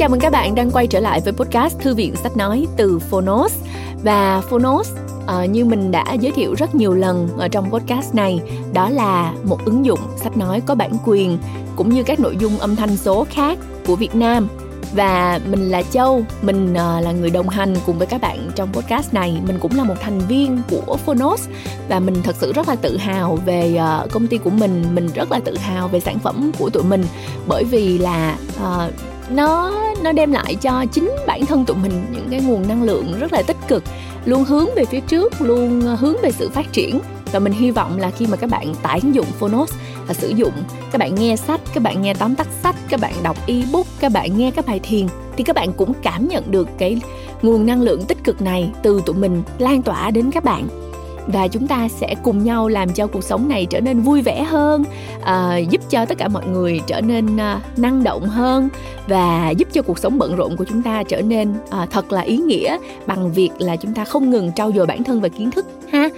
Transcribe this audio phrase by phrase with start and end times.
[0.00, 2.98] chào mừng các bạn đang quay trở lại với podcast Thư viện Sách Nói từ
[2.98, 3.54] Phonos.
[4.02, 4.92] Và Phonos
[5.24, 8.40] uh, như mình đã giới thiệu rất nhiều lần ở trong podcast này
[8.72, 11.38] đó là một ứng dụng sách nói có bản quyền
[11.76, 14.48] cũng như các nội dung âm thanh số khác của Việt Nam
[14.94, 18.72] và mình là Châu, mình uh, là người đồng hành cùng với các bạn trong
[18.72, 19.40] podcast này.
[19.46, 21.48] Mình cũng là một thành viên của Phonos
[21.88, 25.08] và mình thật sự rất là tự hào về uh, công ty của mình, mình
[25.14, 27.04] rất là tự hào về sản phẩm của tụi mình
[27.46, 28.92] bởi vì là uh,
[29.30, 33.14] nó nó đem lại cho chính bản thân tụi mình những cái nguồn năng lượng
[33.20, 33.84] rất là tích cực,
[34.24, 37.00] luôn hướng về phía trước, luôn ờ, hướng về sự phát triển.
[37.32, 39.74] Và mình hy vọng là khi mà các bạn tải ứng dụng Phonos
[40.06, 40.52] và sử dụng,
[40.92, 44.12] các bạn nghe sách, các bạn nghe tóm tắt sách, các bạn đọc ebook, các
[44.12, 45.06] bạn nghe các bài thiền,
[45.36, 47.00] thì các bạn cũng cảm nhận được cái
[47.42, 50.89] nguồn năng lượng tích cực này từ tụi mình lan tỏa đến các bạn
[51.32, 54.42] và chúng ta sẽ cùng nhau làm cho cuộc sống này trở nên vui vẻ
[54.42, 54.84] hơn
[55.22, 58.68] à, giúp cho tất cả mọi người trở nên à, năng động hơn
[59.06, 62.20] và giúp cho cuộc sống bận rộn của chúng ta trở nên à, thật là
[62.20, 65.50] ý nghĩa bằng việc là chúng ta không ngừng trau dồi bản thân và kiến
[65.50, 66.08] thức ha.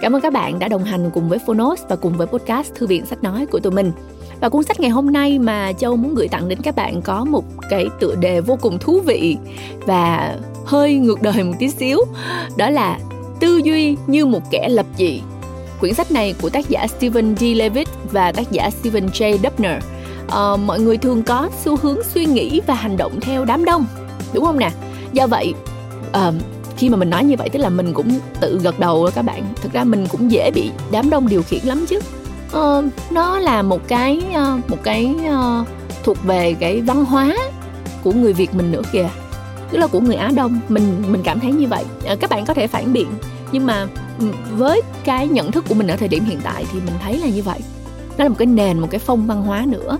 [0.00, 2.86] Cảm ơn các bạn đã đồng hành cùng với Phonos và cùng với podcast thư
[2.86, 3.92] viện sách nói của tụi mình.
[4.40, 7.24] Và cuốn sách ngày hôm nay mà Châu muốn gửi tặng đến các bạn có
[7.24, 9.36] một cái tựa đề vô cùng thú vị
[9.86, 11.98] và hơi ngược đời một tí xíu
[12.56, 12.98] đó là
[13.40, 15.22] tư duy như một kẻ lập dị.
[15.80, 17.42] Quyển sách này của tác giả Stephen D.
[17.42, 19.38] Levitt và tác giả Stephen J.
[19.38, 19.82] Dubner.
[20.28, 23.86] À, mọi người thường có xu hướng suy nghĩ và hành động theo đám đông,
[24.32, 24.70] đúng không nè?
[25.12, 25.54] Do vậy,
[26.12, 26.32] à,
[26.76, 29.22] khi mà mình nói như vậy tức là mình cũng tự gật đầu đó các
[29.22, 29.44] bạn.
[29.62, 32.00] Thực ra mình cũng dễ bị đám đông điều khiển lắm chứ.
[32.52, 34.22] À, nó là một cái
[34.68, 35.66] một cái uh,
[36.04, 37.36] thuộc về cái văn hóa
[38.02, 39.08] của người Việt mình nữa kìa
[39.70, 41.84] tức là của người Á Đông mình mình cảm thấy như vậy.
[42.06, 43.08] À, các bạn có thể phản biện
[43.52, 43.86] nhưng mà
[44.18, 47.18] ừ, với cái nhận thức của mình ở thời điểm hiện tại thì mình thấy
[47.18, 47.58] là như vậy.
[48.18, 49.98] Nó là một cái nền một cái phong văn hóa nữa.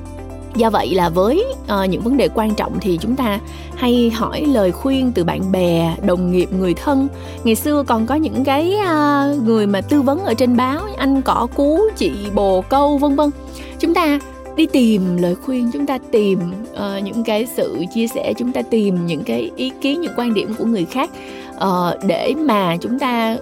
[0.56, 3.40] Do vậy là với uh, những vấn đề quan trọng thì chúng ta
[3.76, 7.08] hay hỏi lời khuyên từ bạn bè đồng nghiệp người thân.
[7.44, 11.22] Ngày xưa còn có những cái uh, người mà tư vấn ở trên báo anh
[11.22, 13.30] cỏ cú chị bồ câu vân vân.
[13.78, 14.18] Chúng ta
[14.60, 16.38] đi tìm lời khuyên chúng ta tìm
[16.72, 20.34] uh, những cái sự chia sẻ chúng ta tìm những cái ý kiến những quan
[20.34, 21.10] điểm của người khác
[21.56, 23.36] uh, để mà chúng ta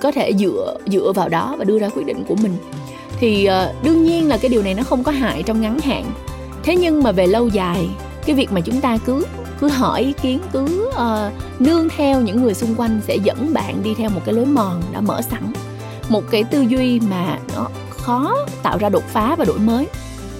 [0.00, 2.56] có thể dựa dựa vào đó và đưa ra quyết định của mình.
[3.20, 6.04] Thì uh, đương nhiên là cái điều này nó không có hại trong ngắn hạn.
[6.62, 7.88] Thế nhưng mà về lâu dài
[8.26, 9.26] cái việc mà chúng ta cứ
[9.60, 13.82] cứ hỏi ý kiến cứ uh, nương theo những người xung quanh sẽ dẫn bạn
[13.82, 15.52] đi theo một cái lối mòn đã mở sẵn.
[16.08, 19.86] Một cái tư duy mà nó khó tạo ra đột phá và đổi mới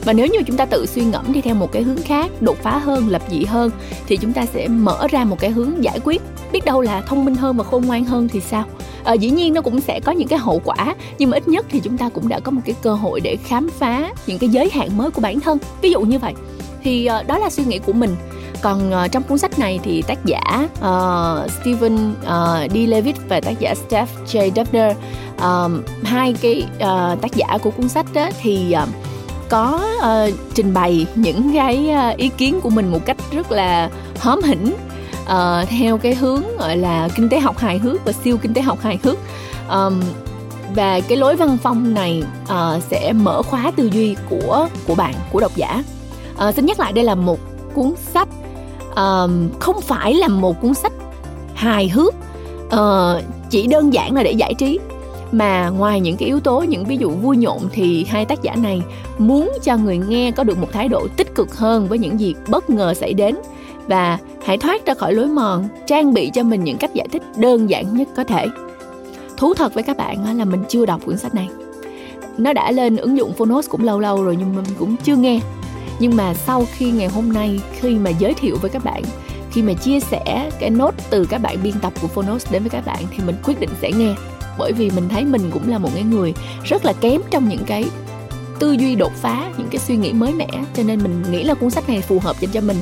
[0.04, 2.56] và nếu như chúng ta tự suy ngẫm đi theo một cái hướng khác đột
[2.62, 3.70] phá hơn lập dị hơn
[4.06, 6.22] thì chúng ta sẽ mở ra một cái hướng giải quyết
[6.53, 8.64] biết đâu là thông minh hơn và khôn ngoan hơn thì sao
[9.04, 11.66] à, dĩ nhiên nó cũng sẽ có những cái hậu quả nhưng mà ít nhất
[11.69, 14.48] thì chúng ta cũng đã có một cái cơ hội để khám phá những cái
[14.48, 16.34] giới hạn mới của bản thân ví dụ như vậy
[16.82, 18.16] thì uh, đó là suy nghĩ của mình
[18.62, 22.76] còn uh, trong cuốn sách này thì tác giả uh, Stephen uh, D.
[22.76, 24.50] Levitt và tác giả Steph J.
[24.56, 24.97] Dubner
[25.42, 28.88] um, hai cái uh, tác giả của cuốn sách đó thì uh,
[29.48, 33.91] có uh, trình bày những cái uh, ý kiến của mình một cách rất là
[34.20, 34.75] hóm hỉnh
[35.22, 38.62] uh, theo cái hướng gọi là kinh tế học hài hước và siêu kinh tế
[38.62, 39.19] học hài hước.
[39.70, 40.00] Um,
[40.75, 45.14] và cái lối văn phong này uh, sẽ mở khóa tư duy của của bạn
[45.32, 45.82] của độc giả.
[46.48, 47.38] Uh, xin nhắc lại đây là một
[47.75, 48.28] cuốn sách
[48.91, 49.30] uh,
[49.60, 50.92] không phải là một cuốn sách
[51.54, 52.15] hài hước
[52.66, 54.78] uh, chỉ đơn giản là để giải trí
[55.33, 58.55] mà ngoài những cái yếu tố, những ví dụ vui nhộn thì hai tác giả
[58.56, 58.83] này
[59.19, 62.34] muốn cho người nghe có được một thái độ tích cực hơn với những gì
[62.49, 63.34] bất ngờ xảy đến.
[63.87, 67.22] Và hãy thoát ra khỏi lối mòn, trang bị cho mình những cách giải thích
[67.37, 68.47] đơn giản nhất có thể.
[69.37, 71.49] Thú thật với các bạn là mình chưa đọc quyển sách này.
[72.39, 75.41] Nó đã lên ứng dụng phonos cũng lâu lâu rồi nhưng mình cũng chưa nghe.
[76.00, 79.03] Nhưng mà sau khi ngày hôm nay, khi mà giới thiệu với các bạn,
[79.50, 82.71] khi mà chia sẻ cái nốt từ các bạn biên tập của phonos đến với
[82.71, 84.15] các bạn thì mình quyết định sẽ nghe
[84.58, 87.64] bởi vì mình thấy mình cũng là một cái người rất là kém trong những
[87.66, 87.84] cái
[88.58, 90.48] tư duy đột phá những cái suy nghĩ mới mẻ.
[90.74, 92.77] Cho nên mình nghĩ là cuốn sách này phù hợp dành cho mình.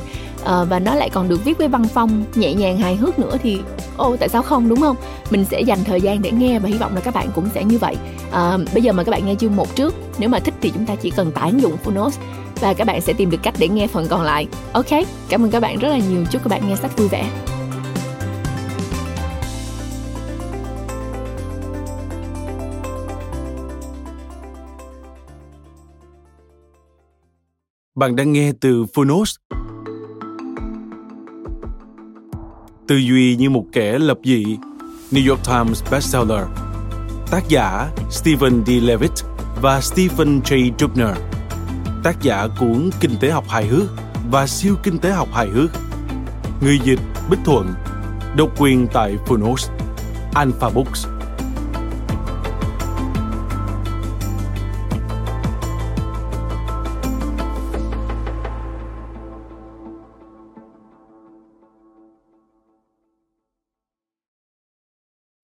[0.45, 3.37] À, và nó lại còn được viết với văn phong nhẹ nhàng hài hước nữa
[3.43, 3.61] thì
[3.97, 4.95] ô tại sao không đúng không?
[5.29, 7.63] Mình sẽ dành thời gian để nghe và hy vọng là các bạn cũng sẽ
[7.63, 7.95] như vậy.
[8.31, 10.85] À, bây giờ mời các bạn nghe chương một trước nếu mà thích thì chúng
[10.85, 12.17] ta chỉ cần tải ứng dụng Phonos
[12.59, 14.47] và các bạn sẽ tìm được cách để nghe phần còn lại.
[14.71, 14.89] Ok
[15.29, 16.25] cảm ơn các bạn rất là nhiều.
[16.31, 17.29] Chúc các bạn nghe sách vui vẻ.
[27.97, 29.35] Bạn đang nghe từ Phonos.
[32.87, 34.57] Tư duy như một kẻ lập dị,
[35.11, 36.47] New York Times bestseller.
[37.31, 38.69] Tác giả Stephen D.
[38.69, 39.11] Levitt
[39.61, 40.71] và Stephen J.
[40.79, 41.17] Dubner.
[42.03, 43.89] Tác giả cuốn Kinh tế học hài hước
[44.31, 45.69] và siêu kinh tế học hài hước.
[46.61, 47.73] Người dịch Bích Thuận
[48.35, 49.69] Độc quyền tại Phonos
[50.33, 51.07] Alpha Books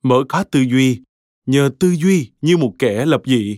[0.03, 1.01] mở khóa tư duy,
[1.45, 3.57] nhờ tư duy như một kẻ lập dị.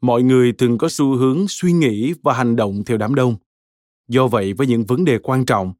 [0.00, 3.36] Mọi người thường có xu hướng suy nghĩ và hành động theo đám đông.
[4.08, 5.72] Do vậy, với những vấn đề quan trọng,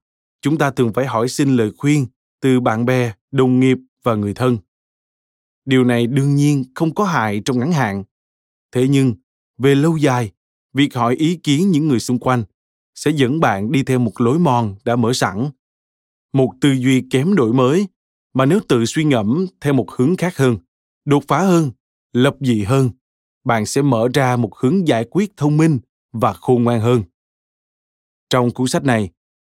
[0.42, 2.06] chúng ta thường phải hỏi xin lời khuyên
[2.40, 4.58] từ bạn bè, đồng nghiệp và người thân.
[5.64, 8.04] Điều này đương nhiên không có hại trong ngắn hạn
[8.74, 9.14] thế nhưng,
[9.58, 10.32] về lâu dài,
[10.72, 12.44] việc hỏi ý kiến những người xung quanh
[12.94, 15.50] sẽ dẫn bạn đi theo một lối mòn đã mở sẵn.
[16.32, 17.88] Một tư duy kém đổi mới
[18.34, 20.58] mà nếu tự suy ngẫm theo một hướng khác hơn,
[21.04, 21.70] đột phá hơn,
[22.12, 22.90] lập dị hơn,
[23.44, 25.78] bạn sẽ mở ra một hướng giải quyết thông minh
[26.12, 27.02] và khôn ngoan hơn.
[28.30, 29.10] Trong cuốn sách này,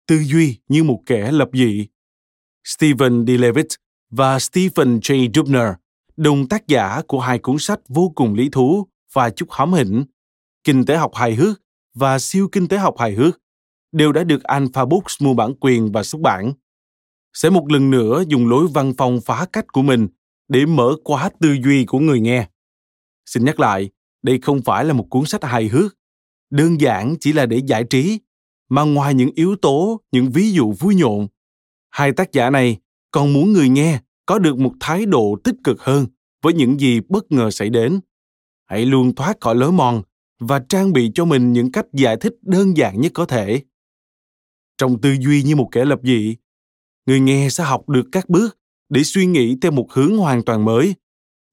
[0.06, 1.86] tư duy như một kẻ lập dị,
[2.64, 3.30] stephen d.
[3.30, 3.68] Levitt
[4.10, 5.30] và stephen j.
[5.34, 5.68] Dubner,
[6.16, 8.86] đồng tác giả của hai cuốn sách vô cùng lý thú
[9.16, 10.04] và chút hóm hỉnh,
[10.64, 11.62] kinh tế học hài hước
[11.94, 13.40] và siêu kinh tế học hài hước
[13.92, 16.52] đều đã được Alpha Books mua bản quyền và xuất bản.
[17.32, 20.08] Sẽ một lần nữa dùng lối văn phòng phá cách của mình
[20.48, 22.48] để mở quá tư duy của người nghe.
[23.26, 23.90] Xin nhắc lại,
[24.22, 25.96] đây không phải là một cuốn sách hài hước,
[26.50, 28.20] đơn giản chỉ là để giải trí,
[28.68, 31.28] mà ngoài những yếu tố, những ví dụ vui nhộn,
[31.90, 32.76] hai tác giả này
[33.10, 36.06] còn muốn người nghe có được một thái độ tích cực hơn
[36.42, 38.00] với những gì bất ngờ xảy đến
[38.66, 40.02] hãy luôn thoát khỏi lối mòn
[40.40, 43.60] và trang bị cho mình những cách giải thích đơn giản nhất có thể.
[44.78, 46.36] Trong tư duy như một kẻ lập dị,
[47.06, 48.58] người nghe sẽ học được các bước
[48.88, 50.94] để suy nghĩ theo một hướng hoàn toàn mới,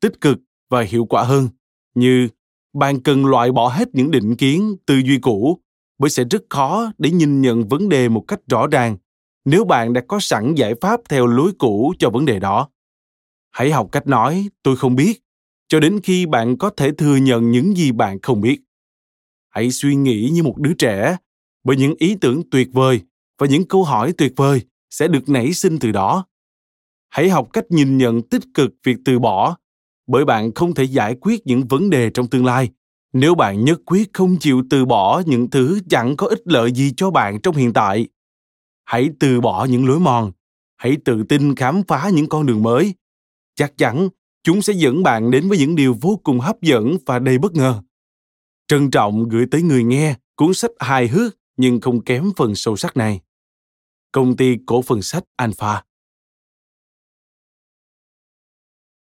[0.01, 0.37] tích cực
[0.69, 1.49] và hiệu quả hơn,
[1.95, 2.27] như
[2.73, 5.59] bạn cần loại bỏ hết những định kiến, tư duy cũ,
[5.97, 8.97] bởi sẽ rất khó để nhìn nhận vấn đề một cách rõ ràng
[9.45, 12.69] nếu bạn đã có sẵn giải pháp theo lối cũ cho vấn đề đó.
[13.51, 15.19] Hãy học cách nói, tôi không biết
[15.67, 18.61] cho đến khi bạn có thể thừa nhận những gì bạn không biết.
[19.49, 21.17] Hãy suy nghĩ như một đứa trẻ
[21.63, 23.01] bởi những ý tưởng tuyệt vời
[23.37, 26.25] và những câu hỏi tuyệt vời sẽ được nảy sinh từ đó.
[27.09, 29.57] Hãy học cách nhìn nhận tích cực việc từ bỏ
[30.07, 32.69] bởi bạn không thể giải quyết những vấn đề trong tương lai.
[33.13, 36.93] Nếu bạn nhất quyết không chịu từ bỏ những thứ chẳng có ích lợi gì
[36.97, 38.07] cho bạn trong hiện tại,
[38.85, 40.31] hãy từ bỏ những lối mòn.
[40.77, 42.93] Hãy tự tin khám phá những con đường mới.
[43.55, 44.09] Chắc chắn
[44.43, 47.53] chúng sẽ dẫn bạn đến với những điều vô cùng hấp dẫn và đầy bất
[47.53, 47.81] ngờ.
[48.67, 52.77] Trân trọng gửi tới người nghe cuốn sách hài hước nhưng không kém phần sâu
[52.77, 53.21] sắc này.
[54.11, 55.83] Công ty cổ phần sách alpha.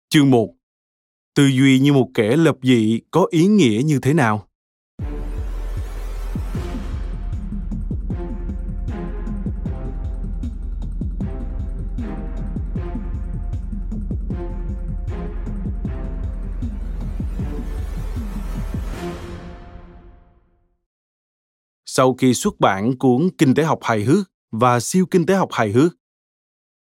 [0.10, 0.54] Chương 1
[1.38, 4.47] tư duy như một kẻ lập dị có ý nghĩa như thế nào?
[21.98, 25.50] Sau khi xuất bản cuốn Kinh tế học hài hước và siêu kinh tế học
[25.52, 25.96] hài hước.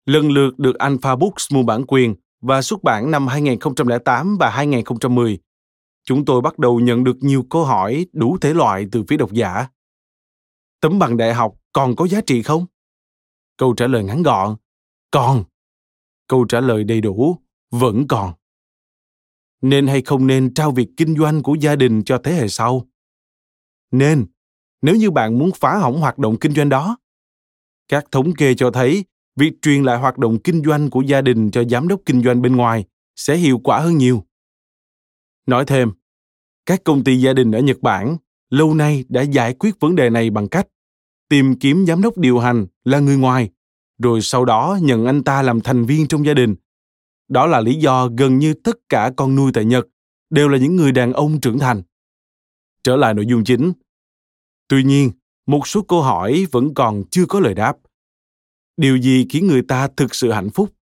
[0.05, 5.39] Lần lượt được Alpha Books mua bản quyền và xuất bản năm 2008 và 2010.
[6.03, 9.31] Chúng tôi bắt đầu nhận được nhiều câu hỏi đủ thể loại từ phía độc
[9.31, 9.67] giả.
[10.81, 12.65] Tấm bằng đại học còn có giá trị không?
[13.57, 14.55] Câu trả lời ngắn gọn,
[15.11, 15.43] còn.
[16.27, 17.37] Câu trả lời đầy đủ,
[17.71, 18.33] vẫn còn.
[19.61, 22.87] Nên hay không nên trao việc kinh doanh của gia đình cho thế hệ sau?
[23.91, 24.25] Nên,
[24.81, 26.97] nếu như bạn muốn phá hỏng hoạt động kinh doanh đó.
[27.87, 29.05] Các thống kê cho thấy
[29.35, 32.41] việc truyền lại hoạt động kinh doanh của gia đình cho giám đốc kinh doanh
[32.41, 34.25] bên ngoài sẽ hiệu quả hơn nhiều.
[35.45, 35.91] Nói thêm,
[36.65, 38.17] các công ty gia đình ở Nhật Bản
[38.49, 40.67] lâu nay đã giải quyết vấn đề này bằng cách
[41.29, 43.49] tìm kiếm giám đốc điều hành là người ngoài,
[43.97, 46.55] rồi sau đó nhận anh ta làm thành viên trong gia đình.
[47.27, 49.87] Đó là lý do gần như tất cả con nuôi tại Nhật
[50.29, 51.81] đều là những người đàn ông trưởng thành.
[52.83, 53.73] Trở lại nội dung chính,
[54.67, 55.11] tuy nhiên,
[55.47, 57.77] một số câu hỏi vẫn còn chưa có lời đáp.
[58.77, 60.73] Điều gì khiến người ta thực sự hạnh phúc?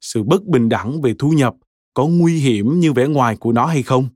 [0.00, 1.54] Sự bất bình đẳng về thu nhập
[1.94, 4.08] có nguy hiểm như vẻ ngoài của nó hay không?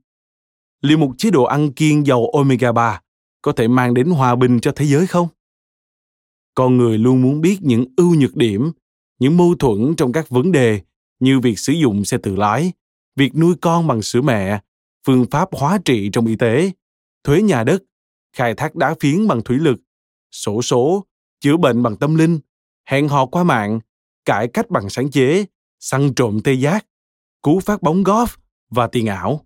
[0.81, 3.01] Liệu một chế độ ăn kiêng giàu omega 3
[3.41, 5.27] có thể mang đến hòa bình cho thế giới không?
[6.55, 8.71] Con người luôn muốn biết những ưu nhược điểm,
[9.19, 10.81] những mâu thuẫn trong các vấn đề
[11.19, 12.71] như việc sử dụng xe tự lái,
[13.15, 14.59] việc nuôi con bằng sữa mẹ,
[15.07, 16.71] phương pháp hóa trị trong y tế,
[17.23, 17.83] thuế nhà đất
[18.35, 19.79] khai thác đá phiến bằng thủy lực,
[20.31, 21.05] sổ số,
[21.39, 22.39] chữa bệnh bằng tâm linh,
[22.85, 23.79] hẹn hò qua mạng,
[24.25, 25.45] cải cách bằng sáng chế,
[25.79, 26.85] săn trộm tê giác,
[27.41, 28.37] cú phát bóng golf
[28.69, 29.45] và tiền ảo.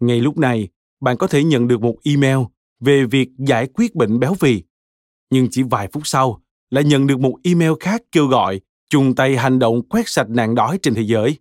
[0.00, 0.68] Ngay lúc này,
[1.00, 2.38] bạn có thể nhận được một email
[2.80, 4.62] về việc giải quyết bệnh béo phì.
[5.30, 9.36] Nhưng chỉ vài phút sau, lại nhận được một email khác kêu gọi chung tay
[9.36, 11.38] hành động quét sạch nạn đói trên thế giới.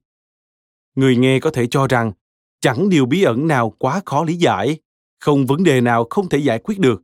[0.96, 2.12] Người nghe có thể cho rằng
[2.60, 4.78] chẳng điều bí ẩn nào quá khó lý giải,
[5.24, 7.02] không vấn đề nào không thể giải quyết được.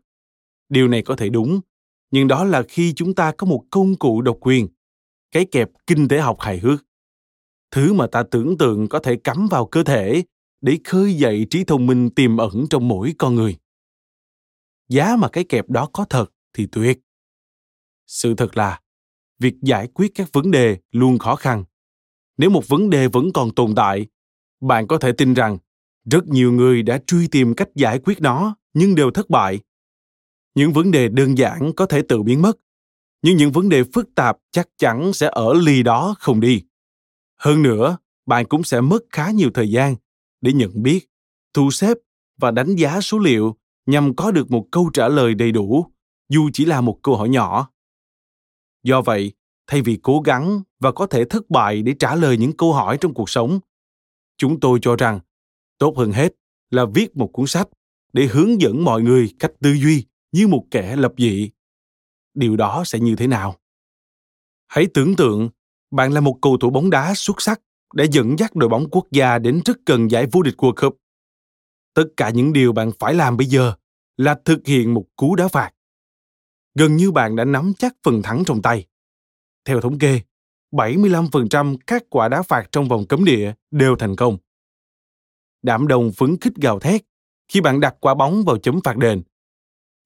[0.70, 1.60] Điều này có thể đúng,
[2.12, 4.68] nhưng đó là khi chúng ta có một công cụ độc quyền,
[5.32, 6.86] cái kẹp kinh tế học hài hước.
[7.72, 10.24] Thứ mà ta tưởng tượng có thể cắm vào cơ thể
[10.62, 13.58] để khơi dậy trí thông minh tiềm ẩn trong mỗi con người.
[14.90, 17.00] Giá mà cái kẹp đó có thật thì tuyệt.
[18.08, 18.82] Sự thật là,
[19.40, 21.64] việc giải quyết các vấn đề luôn khó khăn.
[22.38, 24.08] Nếu một vấn đề vẫn còn tồn tại,
[24.62, 25.58] bạn có thể tin rằng
[26.12, 29.60] rất nhiều người đã truy tìm cách giải quyết nó, nhưng đều thất bại.
[30.56, 32.58] Những vấn đề đơn giản có thể tự biến mất,
[33.22, 36.64] nhưng những vấn đề phức tạp chắc chắn sẽ ở lì đó không đi.
[37.38, 39.96] Hơn nữa, bạn cũng sẽ mất khá nhiều thời gian
[40.42, 41.10] để nhận biết,
[41.54, 41.98] thu xếp
[42.38, 45.86] và đánh giá số liệu nhằm có được một câu trả lời đầy đủ,
[46.30, 47.70] dù chỉ là một câu hỏi nhỏ.
[48.84, 49.34] Do vậy,
[49.68, 52.98] thay vì cố gắng và có thể thất bại để trả lời những câu hỏi
[53.02, 53.60] trong cuộc sống,
[54.38, 55.20] chúng tôi cho rằng
[55.80, 56.36] tốt hơn hết
[56.72, 57.68] là viết một cuốn sách
[58.14, 61.50] để hướng dẫn mọi người cách tư duy như một kẻ lập dị
[62.34, 63.56] điều đó sẽ như thế nào
[64.68, 65.50] hãy tưởng tượng
[65.92, 67.62] bạn là một cầu thủ bóng đá xuất sắc
[67.94, 70.98] để dẫn dắt đội bóng quốc gia đến rất gần giải vô địch World Cup.
[71.94, 73.74] Tất cả những điều bạn phải làm bây giờ
[74.18, 75.72] là thực hiện một cú đá phạt.
[76.76, 78.86] Gần như bạn đã nắm chắc phần thắng trong tay.
[79.66, 80.22] Theo thống kê,
[80.72, 84.38] 75% các quả đá phạt trong vòng cấm địa đều thành công.
[85.62, 87.02] Đám đông phấn khích gào thét
[87.48, 89.22] khi bạn đặt quả bóng vào chấm phạt đền.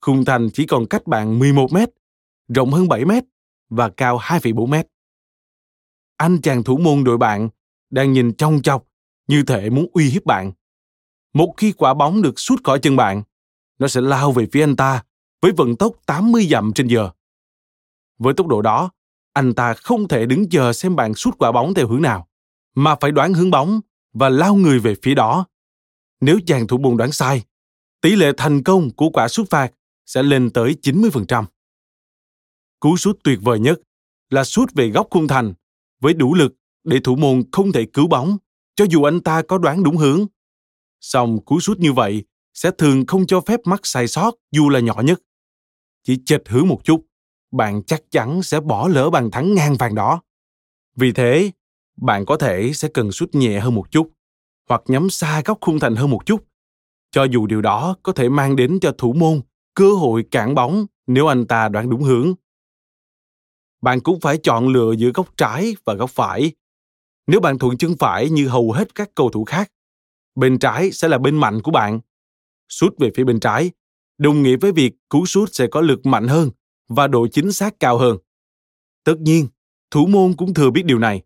[0.02, 1.90] Khung thành chỉ còn cách bạn 11 mét,
[2.48, 3.24] rộng hơn 7 mét
[3.70, 4.88] và cao 2,4 mét.
[6.18, 7.50] Anh chàng thủ môn đội bạn
[7.90, 8.88] đang nhìn trong chọc
[9.28, 10.52] như thể muốn uy hiếp bạn.
[11.34, 13.24] Một khi quả bóng được sút khỏi chân bạn,
[13.80, 15.04] nó sẽ lao về phía anh ta
[15.42, 17.10] với vận tốc 80 dặm trên giờ.
[18.18, 18.92] Với tốc độ đó,
[19.34, 22.28] anh ta không thể đứng chờ xem bạn sút quả bóng theo hướng nào,
[22.76, 23.82] mà phải đoán hướng bóng
[24.14, 25.46] và lao người về phía đó.
[26.22, 27.44] Nếu chàng thủ môn đoán sai,
[28.02, 29.72] tỷ lệ thành công của quả sút phạt
[30.06, 31.46] sẽ lên tới 90%.
[32.80, 33.80] Cú sút tuyệt vời nhất
[34.30, 35.54] là sút về góc khung thành
[36.02, 36.54] với đủ lực
[36.84, 38.38] để thủ môn không thể cứu bóng
[38.76, 40.26] cho dù anh ta có đoán đúng hướng.
[41.02, 44.80] Song cú sút như vậy sẽ thường không cho phép mắc sai sót dù là
[44.80, 45.22] nhỏ nhất.
[46.04, 47.06] Chỉ chệch hướng một chút,
[47.52, 50.22] bạn chắc chắn sẽ bỏ lỡ bàn thắng ngang vàng đó.
[50.96, 51.52] Vì thế,
[51.98, 54.12] bạn có thể sẽ cần sút nhẹ hơn một chút,
[54.70, 56.44] hoặc nhắm xa góc khung thành hơn một chút.
[57.12, 59.42] Cho dù điều đó có thể mang đến cho thủ môn
[59.74, 62.34] cơ hội cản bóng nếu anh ta đoán đúng hướng.
[63.82, 66.52] Bạn cũng phải chọn lựa giữa góc trái và góc phải.
[67.28, 69.72] Nếu bạn thuận chân phải như hầu hết các cầu thủ khác,
[70.36, 72.00] bên trái sẽ là bên mạnh của bạn.
[72.70, 73.72] Sút về phía bên trái,
[74.18, 76.50] đồng nghĩa với việc cú sút sẽ có lực mạnh hơn
[76.90, 78.18] và độ chính xác cao hơn.
[79.04, 79.48] Tất nhiên,
[79.92, 81.22] thủ môn cũng thừa biết điều này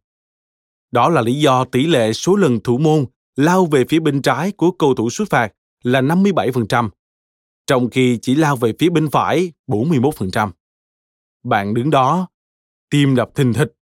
[0.91, 4.51] đó là lý do tỷ lệ số lần thủ môn lao về phía bên trái
[4.51, 5.53] của cầu thủ xuất phạt
[5.83, 6.89] là 57%,
[7.67, 10.51] trong khi chỉ lao về phía bên phải 41%.
[11.43, 12.27] Bạn đứng đó,
[12.89, 13.73] tim đập thình thịch,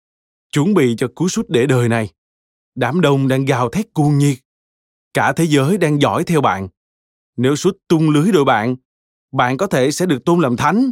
[0.52, 2.10] chuẩn bị cho cú sút để đời này.
[2.74, 4.38] Đám đông đang gào thét cuồng nhiệt.
[5.14, 6.68] Cả thế giới đang dõi theo bạn.
[7.36, 8.76] Nếu sút tung lưới đội bạn,
[9.32, 10.90] bạn có thể sẽ được tôn làm thánh.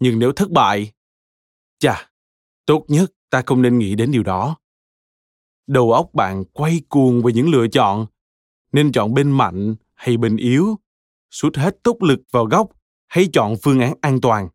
[0.00, 0.92] Nhưng nếu thất bại,
[1.78, 2.10] chà,
[2.66, 4.56] tốt nhất ta không nên nghĩ đến điều đó
[5.66, 8.06] đầu óc bạn quay cuồng về những lựa chọn.
[8.72, 10.78] Nên chọn bên mạnh hay bên yếu.
[11.30, 12.70] Sút hết tốc lực vào góc
[13.06, 14.48] hay chọn phương án an toàn.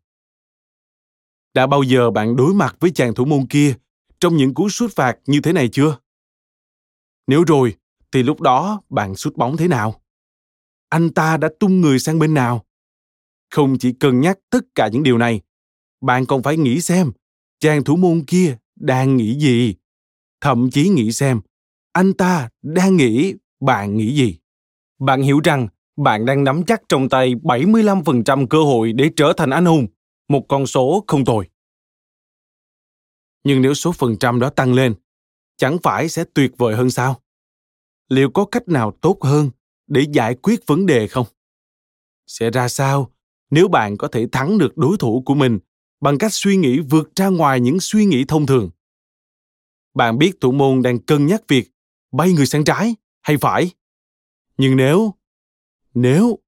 [1.54, 3.74] Đã bao giờ bạn đối mặt với chàng thủ môn kia
[4.20, 5.98] trong những cú sút phạt như thế này chưa?
[7.26, 7.76] Nếu rồi,
[8.12, 10.02] thì lúc đó bạn sút bóng thế nào?
[10.88, 12.64] Anh ta đã tung người sang bên nào?
[13.50, 15.40] Không chỉ cân nhắc tất cả những điều này,
[16.00, 17.12] bạn còn phải nghĩ xem
[17.60, 19.74] chàng thủ môn kia đang nghĩ gì
[20.42, 21.40] thậm chí nghĩ xem
[21.92, 24.38] anh ta đang nghĩ bạn nghĩ gì.
[24.98, 29.50] Bạn hiểu rằng bạn đang nắm chắc trong tay 75% cơ hội để trở thành
[29.50, 29.86] anh hùng,
[30.28, 31.48] một con số không tồi.
[33.44, 34.94] Nhưng nếu số phần trăm đó tăng lên,
[35.56, 37.22] chẳng phải sẽ tuyệt vời hơn sao?
[38.08, 39.50] Liệu có cách nào tốt hơn
[39.86, 41.26] để giải quyết vấn đề không?
[42.26, 43.10] Sẽ ra sao
[43.50, 45.58] nếu bạn có thể thắng được đối thủ của mình
[46.00, 48.70] bằng cách suy nghĩ vượt ra ngoài những suy nghĩ thông thường?
[49.94, 51.70] Bạn biết thủ môn đang cân nhắc việc
[52.12, 53.70] bay người sang trái hay phải.
[54.56, 55.14] Nhưng nếu,
[55.94, 56.38] nếu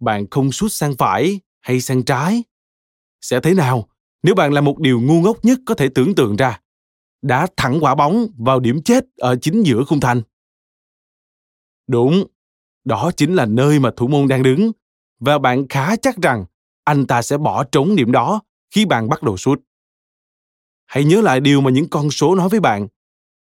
[0.00, 2.44] bạn không sút sang phải hay sang trái,
[3.20, 3.88] sẽ thế nào
[4.22, 6.60] nếu bạn làm một điều ngu ngốc nhất có thể tưởng tượng ra?
[7.22, 10.22] đá thẳng quả bóng vào điểm chết ở chính giữa khung thành.
[11.86, 12.24] Đúng,
[12.84, 14.72] đó chính là nơi mà thủ môn đang đứng
[15.18, 16.44] và bạn khá chắc rằng
[16.84, 19.60] anh ta sẽ bỏ trống điểm đó khi bạn bắt đầu sút.
[20.90, 22.88] Hãy nhớ lại điều mà những con số nói với bạn.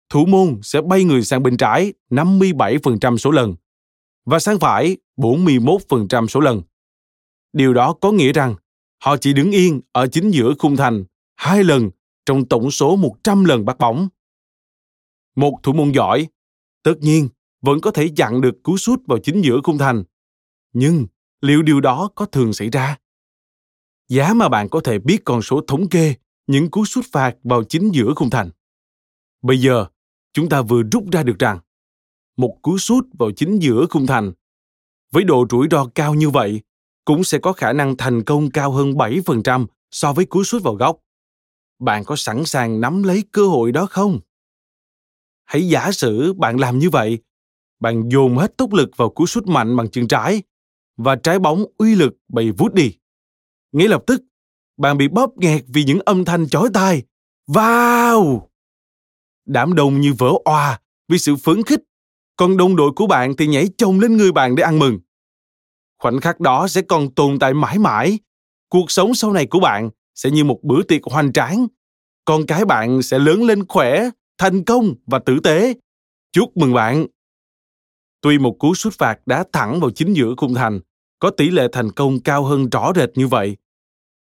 [0.08, 3.54] Thủ môn sẽ bay người sang bên trái 57% số lần
[4.24, 6.62] và sang phải 41% số lần.
[7.52, 8.54] Điều đó có nghĩa rằng
[9.02, 11.04] họ chỉ đứng yên ở chính giữa khung thành
[11.36, 11.90] hai lần
[12.26, 14.08] trong tổng số 100 lần bắt bóng.
[15.36, 16.26] Một thủ môn giỏi,
[16.82, 17.28] tất nhiên,
[17.62, 20.04] vẫn có thể chặn được cú sút vào chính giữa khung thành.
[20.72, 21.06] Nhưng
[21.40, 22.98] liệu điều đó có thường xảy ra?
[24.08, 26.14] Giá mà bạn có thể biết con số thống kê
[26.46, 28.50] những cú sút phạt vào chính giữa khung thành.
[29.42, 29.86] Bây giờ,
[30.32, 31.58] chúng ta vừa rút ra được rằng
[32.36, 34.32] một cú sút vào chính giữa khung thành
[35.12, 36.60] với độ rủi ro cao như vậy
[37.04, 40.74] cũng sẽ có khả năng thành công cao hơn 7% so với cú sút vào
[40.74, 41.00] góc.
[41.78, 44.20] Bạn có sẵn sàng nắm lấy cơ hội đó không?
[45.44, 47.18] Hãy giả sử bạn làm như vậy.
[47.80, 50.42] Bạn dồn hết tốc lực vào cú sút mạnh bằng chân trái
[50.96, 52.96] và trái bóng uy lực bị vút đi.
[53.72, 54.22] Ngay lập tức,
[54.76, 57.02] bạn bị bóp nghẹt vì những âm thanh chói tai.
[57.48, 58.40] Wow!
[59.46, 61.80] Đám đông như vỡ oà vì sự phấn khích,
[62.36, 64.98] còn đồng đội của bạn thì nhảy chồng lên người bạn để ăn mừng.
[65.98, 68.18] Khoảnh khắc đó sẽ còn tồn tại mãi mãi.
[68.68, 71.66] Cuộc sống sau này của bạn sẽ như một bữa tiệc hoành tráng.
[72.24, 75.74] Con cái bạn sẽ lớn lên khỏe, thành công và tử tế.
[76.32, 77.06] Chúc mừng bạn!
[78.20, 80.80] Tuy một cú sút phạt đá thẳng vào chính giữa khung thành
[81.18, 83.56] có tỷ lệ thành công cao hơn rõ rệt như vậy,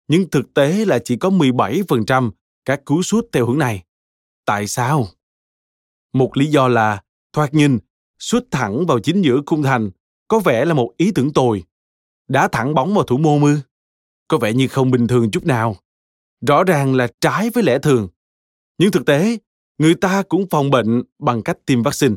[0.09, 2.31] nhưng thực tế là chỉ có 17%
[2.65, 3.85] các cú sút theo hướng này.
[4.45, 5.09] Tại sao?
[6.13, 7.79] Một lý do là, thoạt nhìn,
[8.19, 9.91] sút thẳng vào chính giữa khung thành
[10.29, 11.65] có vẻ là một ý tưởng tồi.
[12.29, 13.59] Đá thẳng bóng vào thủ môn ư?
[14.29, 15.77] Có vẻ như không bình thường chút nào.
[16.47, 18.09] Rõ ràng là trái với lẽ thường.
[18.79, 19.39] Nhưng thực tế,
[19.79, 22.15] người ta cũng phòng bệnh bằng cách tiêm vaccine.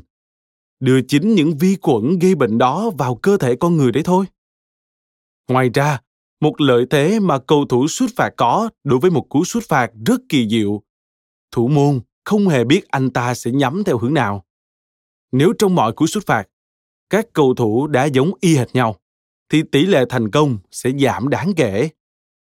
[0.80, 4.26] Đưa chính những vi khuẩn gây bệnh đó vào cơ thể con người đấy thôi.
[5.48, 6.02] Ngoài ra,
[6.40, 9.92] một lợi thế mà cầu thủ sút phạt có đối với một cú sút phạt
[10.06, 10.84] rất kỳ diệu.
[11.52, 14.46] Thủ môn không hề biết anh ta sẽ nhắm theo hướng nào.
[15.32, 16.48] Nếu trong mọi cú sút phạt,
[17.10, 18.96] các cầu thủ đã giống y hệt nhau,
[19.50, 21.90] thì tỷ lệ thành công sẽ giảm đáng kể.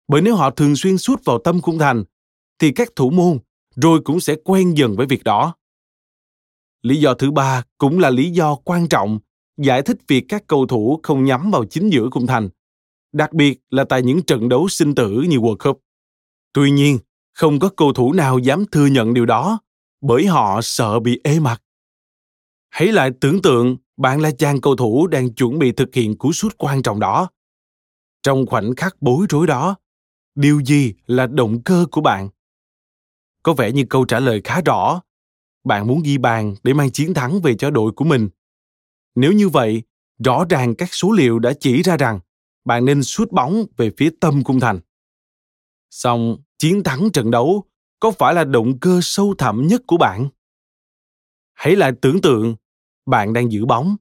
[0.08, 2.04] Bởi nếu họ thường xuyên sút vào tâm khung thành,
[2.58, 3.38] thì các thủ môn
[3.76, 5.54] rồi cũng sẽ quen dần với việc đó.
[6.82, 9.18] Lý do thứ ba cũng là lý do quan trọng
[9.56, 12.48] giải thích việc các cầu thủ không nhắm vào chính giữa khung thành,
[13.16, 15.80] đặc biệt là tại những trận đấu sinh tử như World Cup.
[16.52, 16.98] Tuy nhiên,
[17.32, 19.58] không có cầu thủ nào dám thừa nhận điều đó
[20.00, 21.62] bởi họ sợ bị ế mặt.
[22.68, 26.32] Hãy lại tưởng tượng bạn là chàng cầu thủ đang chuẩn bị thực hiện cú
[26.32, 27.28] sút quan trọng đó.
[28.22, 29.76] Trong khoảnh khắc bối rối đó,
[30.34, 32.28] điều gì là động cơ của bạn?
[33.42, 35.00] Có vẻ như câu trả lời khá rõ.
[35.64, 38.28] Bạn muốn ghi bàn để mang chiến thắng về cho đội của mình.
[39.14, 39.82] Nếu như vậy,
[40.24, 42.20] rõ ràng các số liệu đã chỉ ra rằng
[42.66, 44.80] bạn nên sút bóng về phía tâm cung thành.
[45.90, 47.64] Xong, chiến thắng trận đấu
[48.00, 50.28] có phải là động cơ sâu thẳm nhất của bạn?
[51.54, 52.56] Hãy lại tưởng tượng
[53.06, 53.96] bạn đang giữ bóng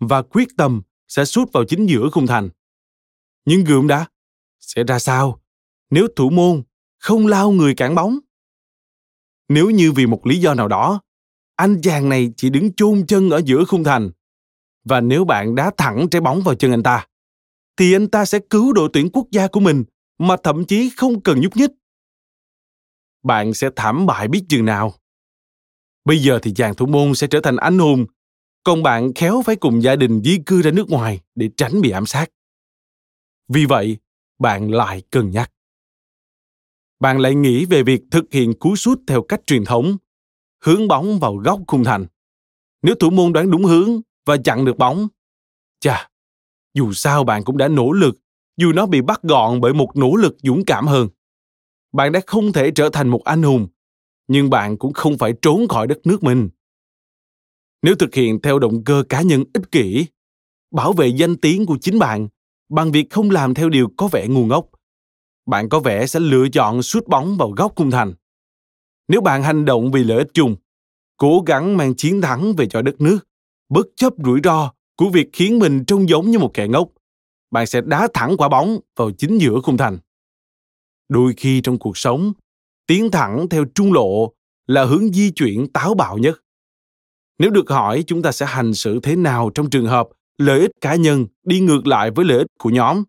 [0.00, 2.48] và quyết tâm sẽ sút vào chính giữa khung thành.
[3.44, 4.06] Nhưng gượm đã,
[4.60, 5.40] sẽ ra sao
[5.90, 6.62] nếu thủ môn
[6.98, 8.18] không lao người cản bóng?
[9.48, 11.00] Nếu như vì một lý do nào đó,
[11.56, 14.10] anh chàng này chỉ đứng chôn chân ở giữa khung thành,
[14.84, 17.06] và nếu bạn đá thẳng trái bóng vào chân anh ta,
[17.78, 19.84] thì anh ta sẽ cứu đội tuyển quốc gia của mình
[20.18, 21.70] mà thậm chí không cần nhúc nhích.
[23.22, 24.94] Bạn sẽ thảm bại biết chừng nào.
[26.04, 28.06] Bây giờ thì chàng thủ môn sẽ trở thành anh hùng,
[28.64, 31.90] còn bạn khéo phải cùng gia đình di cư ra nước ngoài để tránh bị
[31.90, 32.30] ám sát.
[33.48, 33.96] Vì vậy,
[34.38, 35.52] bạn lại cân nhắc.
[37.00, 39.96] Bạn lại nghĩ về việc thực hiện cú sút theo cách truyền thống,
[40.64, 42.06] hướng bóng vào góc khung thành.
[42.82, 45.08] Nếu thủ môn đoán đúng hướng và chặn được bóng,
[45.80, 46.07] chà,
[46.78, 48.18] dù sao bạn cũng đã nỗ lực,
[48.56, 51.08] dù nó bị bắt gọn bởi một nỗ lực dũng cảm hơn.
[51.92, 53.68] Bạn đã không thể trở thành một anh hùng,
[54.28, 56.48] nhưng bạn cũng không phải trốn khỏi đất nước mình.
[57.82, 60.06] Nếu thực hiện theo động cơ cá nhân ích kỷ,
[60.70, 62.28] bảo vệ danh tiếng của chính bạn
[62.68, 64.66] bằng việc không làm theo điều có vẻ ngu ngốc,
[65.46, 68.14] bạn có vẻ sẽ lựa chọn sút bóng vào góc khung thành.
[69.08, 70.56] Nếu bạn hành động vì lợi ích chung,
[71.16, 73.18] cố gắng mang chiến thắng về cho đất nước,
[73.68, 76.88] bất chấp rủi ro của việc khiến mình trông giống như một kẻ ngốc,
[77.50, 79.98] bạn sẽ đá thẳng quả bóng vào chính giữa khung thành.
[81.08, 82.32] Đôi khi trong cuộc sống,
[82.86, 84.32] tiến thẳng theo trung lộ
[84.66, 86.42] là hướng di chuyển táo bạo nhất.
[87.38, 90.08] Nếu được hỏi chúng ta sẽ hành xử thế nào trong trường hợp
[90.38, 93.04] lợi ích cá nhân đi ngược lại với lợi ích của nhóm,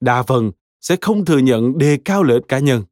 [0.00, 2.84] đa phần sẽ không thừa nhận đề cao lợi ích cá nhân.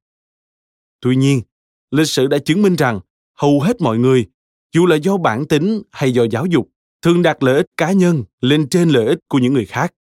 [1.00, 1.42] Tuy nhiên,
[1.90, 3.00] lịch sử đã chứng minh rằng
[3.34, 4.26] hầu hết mọi người
[4.74, 6.68] dù là do bản tính hay do giáo dục
[7.02, 9.94] thường đặt lợi ích cá nhân lên trên lợi ích của những người khác.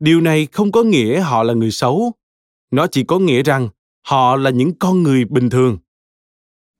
[0.00, 2.12] Điều này không có nghĩa họ là người xấu.
[2.70, 3.68] Nó chỉ có nghĩa rằng
[4.06, 5.78] họ là những con người bình thường.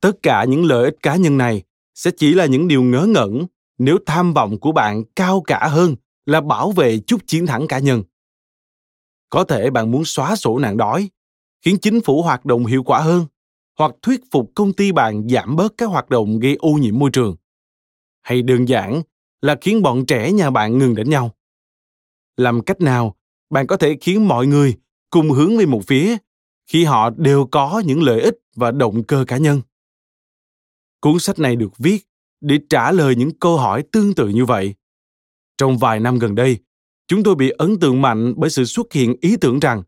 [0.01, 1.63] Tất cả những lợi ích cá nhân này
[1.95, 3.47] sẽ chỉ là những điều ngớ ngẩn
[3.79, 7.79] nếu tham vọng của bạn cao cả hơn là bảo vệ chút chiến thắng cá
[7.79, 8.03] nhân.
[9.31, 11.11] Có thể bạn muốn xóa sổ nạn đói,
[11.65, 13.27] khiến chính phủ hoạt động hiệu quả hơn,
[13.79, 17.11] hoặc thuyết phục công ty bạn giảm bớt các hoạt động gây ô nhiễm môi
[17.11, 17.37] trường.
[18.23, 19.03] Hay đơn giản
[19.43, 21.35] là khiến bọn trẻ nhà bạn ngừng đánh nhau.
[22.37, 23.17] Làm cách nào
[23.51, 24.75] bạn có thể khiến mọi người
[25.11, 26.17] cùng hướng về một phía
[26.67, 29.61] khi họ đều có những lợi ích và động cơ cá nhân?
[31.01, 32.07] Cuốn sách này được viết
[32.41, 34.75] để trả lời những câu hỏi tương tự như vậy.
[35.59, 36.59] Trong vài năm gần đây,
[37.09, 39.83] chúng tôi bị ấn tượng mạnh bởi sự xuất hiện ý tưởng rằng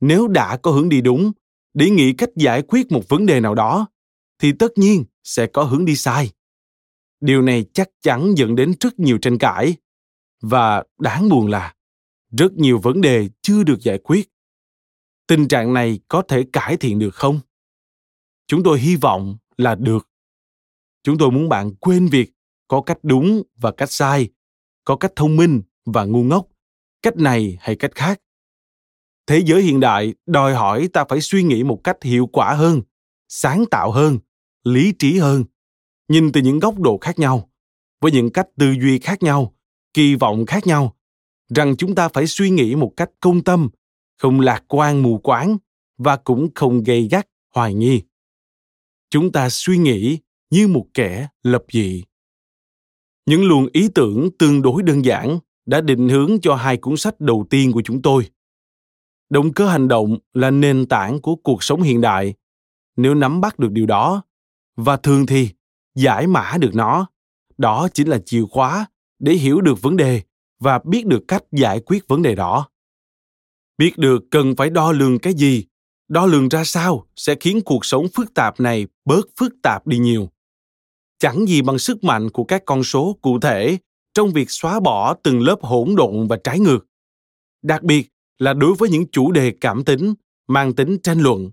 [0.00, 1.32] nếu đã có hướng đi đúng
[1.74, 3.86] để nghĩ cách giải quyết một vấn đề nào đó,
[4.38, 6.30] thì tất nhiên sẽ có hướng đi sai
[7.24, 9.76] điều này chắc chắn dẫn đến rất nhiều tranh cãi.
[10.40, 11.74] Và đáng buồn là,
[12.38, 14.30] rất nhiều vấn đề chưa được giải quyết.
[15.26, 17.40] Tình trạng này có thể cải thiện được không?
[18.46, 20.08] Chúng tôi hy vọng là được.
[21.02, 22.30] Chúng tôi muốn bạn quên việc
[22.68, 24.28] có cách đúng và cách sai,
[24.84, 26.48] có cách thông minh và ngu ngốc.
[27.02, 28.20] Cách này hay cách khác?
[29.26, 32.82] Thế giới hiện đại đòi hỏi ta phải suy nghĩ một cách hiệu quả hơn,
[33.28, 34.18] sáng tạo hơn,
[34.64, 35.44] lý trí hơn
[36.08, 37.50] nhìn từ những góc độ khác nhau,
[38.00, 39.54] với những cách tư duy khác nhau,
[39.94, 40.96] kỳ vọng khác nhau,
[41.48, 43.68] rằng chúng ta phải suy nghĩ một cách công tâm,
[44.18, 45.56] không lạc quan mù quáng
[45.98, 48.02] và cũng không gây gắt, hoài nghi.
[49.10, 50.18] Chúng ta suy nghĩ
[50.50, 52.04] như một kẻ lập dị.
[53.26, 57.20] Những luồng ý tưởng tương đối đơn giản đã định hướng cho hai cuốn sách
[57.20, 58.30] đầu tiên của chúng tôi.
[59.30, 62.34] Động cơ hành động là nền tảng của cuộc sống hiện đại.
[62.96, 64.22] Nếu nắm bắt được điều đó,
[64.76, 65.48] và thường thì
[65.94, 67.06] giải mã được nó.
[67.58, 68.86] Đó chính là chìa khóa
[69.18, 70.22] để hiểu được vấn đề
[70.60, 72.68] và biết được cách giải quyết vấn đề đó.
[73.78, 75.64] Biết được cần phải đo lường cái gì,
[76.08, 79.98] đo lường ra sao sẽ khiến cuộc sống phức tạp này bớt phức tạp đi
[79.98, 80.28] nhiều.
[81.18, 83.78] Chẳng gì bằng sức mạnh của các con số cụ thể
[84.14, 86.86] trong việc xóa bỏ từng lớp hỗn độn và trái ngược.
[87.62, 90.14] Đặc biệt là đối với những chủ đề cảm tính,
[90.48, 91.50] mang tính tranh luận.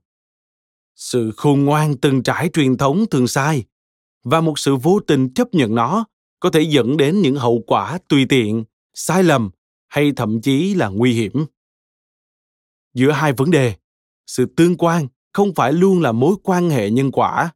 [0.96, 3.64] Sự khôn ngoan từng trải truyền thống thường sai
[4.24, 6.06] và một sự vô tình chấp nhận nó
[6.40, 9.50] có thể dẫn đến những hậu quả tùy tiện, sai lầm
[9.88, 11.46] hay thậm chí là nguy hiểm.
[12.94, 13.76] Giữa hai vấn đề,
[14.28, 17.52] sự tương quan không phải luôn là mối quan hệ nhân quả.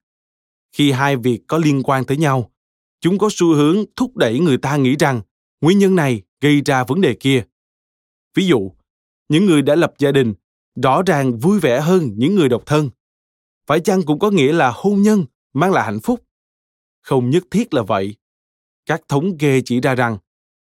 [0.72, 2.52] Khi hai việc có liên quan tới nhau,
[3.02, 5.22] chúng có xu hướng thúc đẩy người ta nghĩ rằng
[5.62, 7.44] nguyên nhân này gây ra vấn đề kia.
[8.36, 8.72] Ví dụ,
[9.30, 10.34] những người đã lập gia đình
[10.84, 12.90] rõ ràng vui vẻ hơn những người độc thân.
[13.68, 16.25] Phải chăng cũng có nghĩa là hôn nhân mang lại hạnh phúc?
[17.06, 18.16] Không nhất thiết là vậy.
[18.86, 20.18] Các thống kê chỉ ra rằng,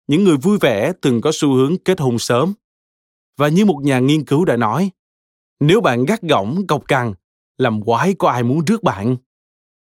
[0.07, 2.53] những người vui vẻ từng có xu hướng kết hôn sớm.
[3.37, 4.91] Và như một nhà nghiên cứu đã nói,
[5.59, 7.13] nếu bạn gắt gỏng cọc cằn,
[7.57, 9.17] làm quái có ai muốn rước bạn?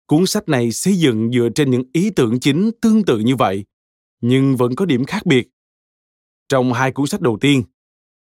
[0.06, 3.64] Cuốn sách này xây dựng dựa trên những ý tưởng chính tương tự như vậy,
[4.20, 5.48] nhưng vẫn có điểm khác biệt.
[6.48, 7.62] Trong hai cuốn sách đầu tiên,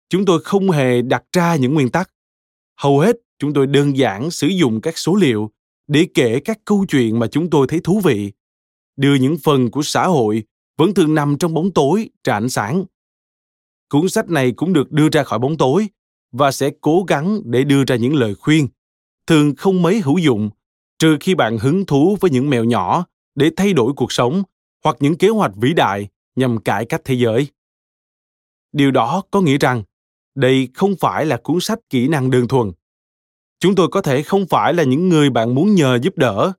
[0.10, 2.10] chúng tôi không hề đặt ra những nguyên tắc.
[2.78, 5.52] Hầu hết chúng tôi đơn giản sử dụng các số liệu
[5.88, 8.32] để kể các câu chuyện mà chúng tôi thấy thú vị.
[8.96, 10.44] Đưa những phần của xã hội
[10.78, 12.86] vẫn thường nằm trong bóng tối ra ánh sáng.
[13.90, 15.88] Cuốn sách này cũng được đưa ra khỏi bóng tối
[16.32, 18.68] và sẽ cố gắng để đưa ra những lời khuyên,
[19.28, 20.50] thường không mấy hữu dụng,
[21.00, 24.44] trừ khi bạn hứng thú với những mèo nhỏ để thay đổi cuộc sống
[24.84, 27.48] hoặc những kế hoạch vĩ đại nhằm cải cách thế giới.
[28.72, 29.84] Điều đó có nghĩa rằng
[30.36, 32.72] đây không phải là cuốn sách kỹ năng đơn thuần
[33.64, 36.52] chúng tôi có thể không phải là những người bạn muốn nhờ giúp đỡ.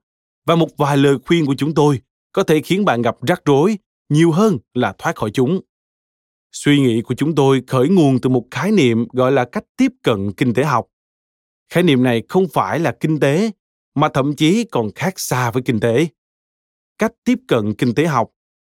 [0.47, 2.01] Và một vài lời khuyên của chúng tôi
[2.33, 5.61] có thể khiến bạn gặp rắc rối nhiều hơn là thoát khỏi chúng.
[6.53, 9.93] Suy nghĩ của chúng tôi khởi nguồn từ một khái niệm gọi là cách tiếp
[10.03, 10.87] cận kinh tế học.
[11.73, 13.51] Khái niệm này không phải là kinh tế,
[13.95, 16.07] mà thậm chí còn khác xa với kinh tế.
[16.99, 18.31] Cách tiếp cận kinh tế học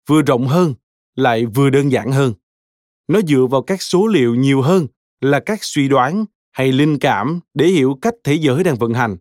[0.10, 0.74] vừa rộng hơn,
[1.16, 2.34] lại vừa đơn giản hơn.
[3.08, 4.88] Nó dựa vào các số liệu nhiều hơn
[5.22, 9.18] là các suy đoán hay linh cảm để hiểu cách thế giới đang vận hành?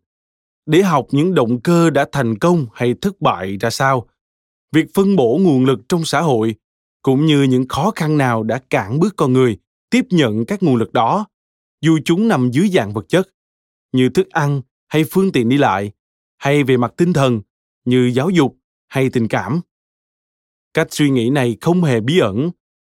[0.67, 4.07] Để học những động cơ đã thành công hay thất bại ra sao?
[4.73, 6.55] Việc phân bổ nguồn lực trong xã hội,
[7.03, 9.59] cũng như những khó khăn nào đã cản bước con người
[9.91, 11.27] tiếp nhận các nguồn lực đó,
[11.81, 13.29] dù chúng nằm dưới dạng vật chất,
[13.93, 15.93] như thức ăn hay phương tiện đi lại,
[16.39, 17.41] hay về mặt tinh thần,
[17.85, 18.57] như giáo dục
[18.89, 19.61] hay tình cảm.
[20.75, 22.51] Cách suy nghĩ này không hề bí ẩn,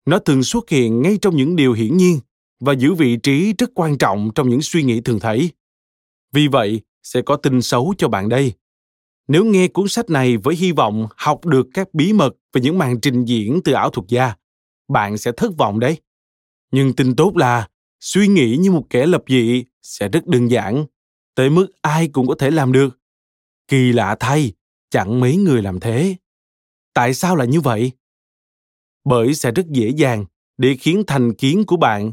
[0.07, 2.21] nó thường xuất hiện ngay trong những điều hiển nhiên
[2.61, 5.51] và giữ vị trí rất quan trọng trong những suy nghĩ thường thấy
[6.33, 8.53] vì vậy sẽ có tin xấu cho bạn đây
[9.29, 12.79] Nếu nghe cuốn sách này với hy vọng học được các bí mật về những
[12.79, 14.35] màn trình diễn từ ảo thuật gia,
[14.89, 16.01] bạn sẽ thất vọng đấy.
[16.73, 17.69] Nhưng tin tốt là
[18.01, 20.87] suy nghĩ như một kẻ lập dị sẽ rất đơn giản,
[21.35, 22.99] tới mức ai cũng có thể làm được.
[23.69, 24.53] Kỳ lạ thay,
[24.91, 26.17] chẳng mấy người làm thế.
[26.95, 27.93] Tại sao lại như vậy?
[29.05, 30.25] Bởi sẽ rất dễ dàng
[30.59, 32.13] để khiến thành kiến của bạn,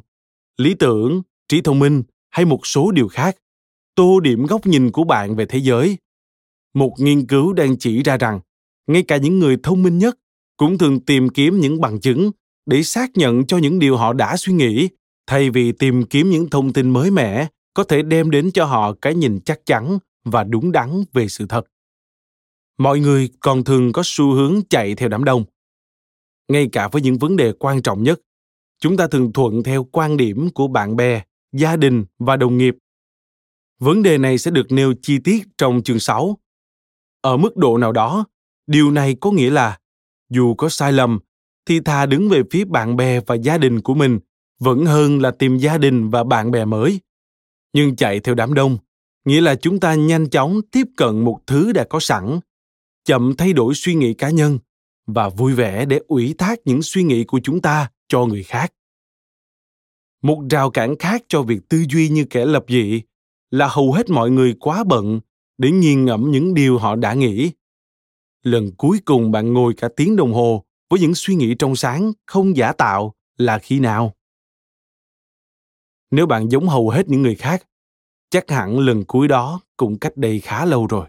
[0.57, 3.37] lý tưởng, trí thông minh hay một số điều khác
[3.95, 5.97] tô điểm góc nhìn của bạn về thế giới.
[6.73, 8.39] Một nghiên cứu đang chỉ ra rằng,
[8.87, 10.17] ngay cả những người thông minh nhất
[10.57, 12.31] cũng thường tìm kiếm những bằng chứng
[12.65, 14.89] để xác nhận cho những điều họ đã suy nghĩ
[15.27, 18.93] thay vì tìm kiếm những thông tin mới mẻ có thể đem đến cho họ
[19.01, 21.65] cái nhìn chắc chắn và đúng đắn về sự thật
[22.77, 25.43] mọi người còn thường có xu hướng chạy theo đám đông
[26.47, 28.21] ngay cả với những vấn đề quan trọng nhất
[28.85, 31.21] chúng ta thường thuận theo quan điểm của bạn bè
[31.53, 32.75] gia đình và đồng nghiệp.
[33.79, 36.37] Vấn đề này sẽ được nêu chi tiết trong chương 6.
[37.21, 38.25] Ở mức độ nào đó,
[38.67, 39.79] điều này có nghĩa là
[40.29, 41.19] dù có sai lầm
[41.65, 44.19] thì thà đứng về phía bạn bè và gia đình của mình
[44.59, 46.99] vẫn hơn là tìm gia đình và bạn bè mới.
[47.73, 48.77] Nhưng chạy theo đám đông
[49.25, 52.39] nghĩa là chúng ta nhanh chóng tiếp cận một thứ đã có sẵn
[53.05, 54.59] chậm thay đổi suy nghĩ cá nhân
[55.07, 58.73] và vui vẻ để ủy thác những suy nghĩ của chúng ta cho người khác.
[60.21, 63.01] Một rào cản khác cho việc tư duy như kẻ lập dị
[63.51, 65.19] là hầu hết mọi người quá bận
[65.57, 67.51] để nghiền ngẫm những điều họ đã nghĩ.
[68.43, 72.11] Lần cuối cùng bạn ngồi cả tiếng đồng hồ với những suy nghĩ trong sáng
[72.25, 74.15] không giả tạo là khi nào?
[76.11, 77.67] Nếu bạn giống hầu hết những người khác,
[78.29, 81.07] chắc hẳn lần cuối đó cũng cách đây khá lâu rồi.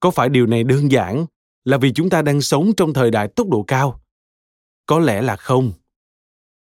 [0.00, 1.26] Có phải điều này đơn giản
[1.64, 4.01] là vì chúng ta đang sống trong thời đại tốc độ cao?
[4.86, 5.72] Có lẽ là không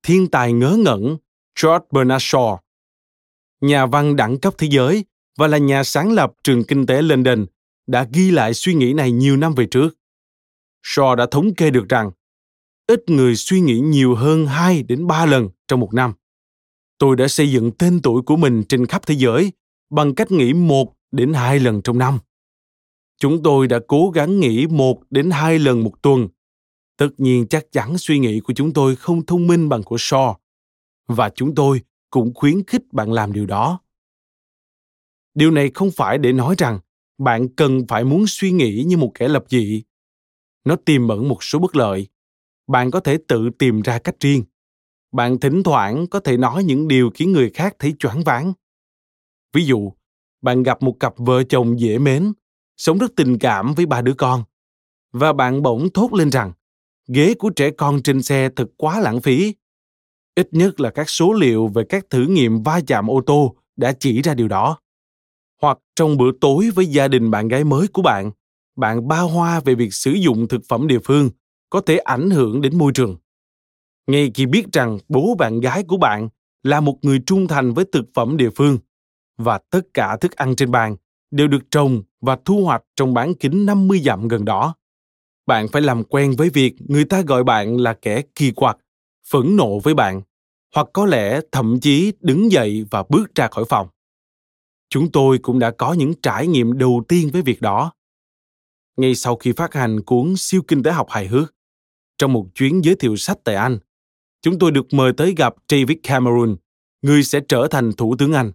[0.03, 1.17] thiên tài ngớ ngẩn,
[1.63, 2.57] george bernard shaw
[3.61, 5.05] nhà văn đẳng cấp thế giới
[5.37, 7.45] và là nhà sáng lập trường kinh tế london,
[7.87, 9.97] đã ghi lại suy nghĩ này nhiều năm về trước
[10.85, 12.11] shaw đã thống kê được rằng,
[12.87, 16.13] ít người suy nghĩ nhiều hơn 2 đến 3 lần trong một năm
[16.97, 19.51] tôi đã xây dựng tên tuổi của mình trên khắp thế giới
[19.89, 22.19] bằng cách nghĩ một đến hai lần trong năm.
[23.19, 26.27] Chúng tôi đã cố gắng nghĩ một đến hai lần một tuần.
[26.97, 30.35] Tất nhiên chắc chắn suy nghĩ của chúng tôi không thông minh bằng của Shaw.
[31.07, 33.79] Và chúng tôi cũng khuyến khích bạn làm điều đó.
[35.33, 36.79] Điều này không phải để nói rằng
[37.17, 39.83] bạn cần phải muốn suy nghĩ như một kẻ lập dị.
[40.63, 42.07] Nó tiềm ẩn một số bất lợi.
[42.67, 44.43] Bạn có thể tự tìm ra cách riêng
[45.11, 48.53] bạn thỉnh thoảng có thể nói những điều khiến người khác thấy choáng váng
[49.53, 49.93] ví dụ,
[50.41, 52.33] bạn gặp một cặp vợ chồng dễ mến,
[52.77, 54.43] sống rất tình cảm với ba đứa con,
[55.11, 56.51] và bạn bỗng thốt lên rằng
[57.07, 59.55] ghế của trẻ con trên xe thật quá lãng phí.
[60.35, 63.93] Ít nhất là các số liệu về các thử nghiệm va chạm ô tô đã
[63.99, 64.79] chỉ ra điều đó.
[65.61, 68.31] Hoặc trong bữa tối với gia đình bạn gái mới của bạn
[68.77, 71.29] bạn ba hoa về việc sử dụng thực phẩm địa phương
[71.69, 73.17] có thể ảnh hưởng đến môi trường.
[74.07, 76.29] Ngay khi biết rằng bố bạn gái của bạn
[76.63, 78.77] là một người trung thành với thực phẩm địa phương
[79.37, 80.95] và tất cả thức ăn trên bàn
[81.31, 84.75] đều được trồng và thu hoạch trong bán kính 50 dặm gần đó.
[85.47, 88.77] Bạn phải làm quen với việc người ta gọi bạn là kẻ kỳ quặc,
[89.29, 90.21] phẫn nộ với bạn,
[90.75, 93.87] hoặc có lẽ thậm chí đứng dậy và bước ra khỏi phòng.
[94.89, 97.93] Chúng tôi cũng đã có những trải nghiệm đầu tiên với việc đó.
[98.97, 101.55] Ngay sau khi phát hành cuốn siêu kinh tế học hài hước,
[102.17, 103.79] trong một chuyến giới thiệu sách tại Anh,
[104.41, 106.55] chúng tôi được mời tới gặp David Cameron,
[107.01, 108.51] người sẽ trở thành Thủ tướng Anh.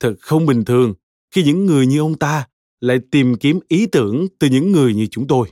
[0.00, 0.94] Thật không bình thường
[1.30, 2.48] khi những người như ông ta
[2.80, 5.48] lại tìm kiếm ý tưởng từ những người như chúng tôi.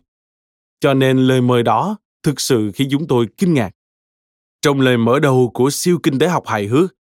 [0.81, 3.71] Cho nên lời mời đó thực sự khiến chúng tôi kinh ngạc.
[4.63, 6.95] Trong lời mở đầu của siêu kinh tế học hài hước,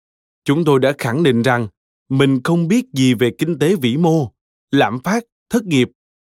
[0.44, 1.68] chúng tôi đã khẳng định rằng
[2.08, 4.32] mình không biết gì về kinh tế vĩ mô,
[4.70, 5.90] lạm phát, thất nghiệp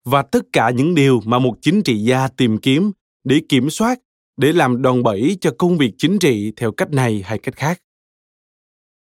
[0.04, 2.92] và tất cả những điều mà một chính trị gia tìm kiếm
[3.24, 3.98] để kiểm soát
[4.36, 7.82] để làm đòn bẩy cho công việc chính trị theo cách này hay cách khác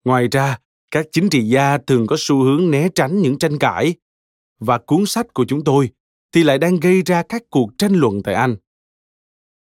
[0.04, 0.58] ngoài ra
[0.90, 3.94] các chính trị gia thường có xu hướng né tránh những tranh cãi
[4.58, 5.90] và cuốn sách của chúng tôi
[6.34, 8.56] thì lại đang gây ra các cuộc tranh luận tại anh.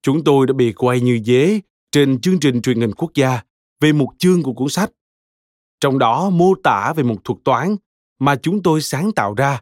[0.02, 1.60] Chúng tôi đã bị quay như dế
[1.92, 3.42] trên chương trình truyền hình quốc gia
[3.80, 4.90] về một chương của cuốn sách.
[5.80, 7.76] Trong đó mô tả về một thuật toán
[8.18, 9.60] mà chúng tôi sáng tạo ra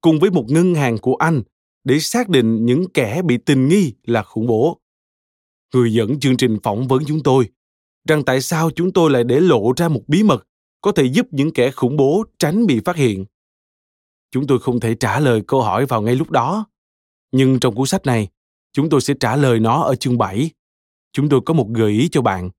[0.00, 1.42] cùng với một ngân hàng của anh
[1.84, 4.80] để xác định những kẻ bị tình nghi là khủng bố.
[5.74, 7.48] Người dẫn chương trình phỏng vấn chúng tôi
[8.08, 10.46] rằng tại sao chúng tôi lại để lộ ra một bí mật
[10.80, 13.24] có thể giúp những kẻ khủng bố tránh bị phát hiện.
[14.34, 16.66] Chúng tôi không thể trả lời câu hỏi vào ngay lúc đó,
[17.32, 18.28] nhưng trong cuốn sách này,
[18.72, 20.50] chúng tôi sẽ trả lời nó ở chương 7.
[21.12, 22.50] Chúng tôi có một gợi ý cho bạn.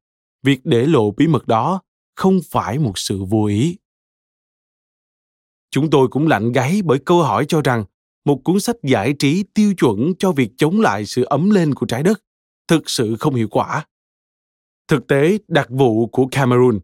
[0.44, 1.82] Việc để lộ bí mật đó
[2.16, 3.78] không phải một sự vô ý.
[5.72, 7.86] Chúng tôi cũng lạnh gáy bởi câu hỏi cho rằng
[8.26, 11.86] một cuốn sách giải trí tiêu chuẩn cho việc chống lại sự ấm lên của
[11.86, 12.22] trái đất
[12.68, 13.86] thực sự không hiệu quả.
[14.88, 16.80] Thực tế, đặc vụ của Cameroon,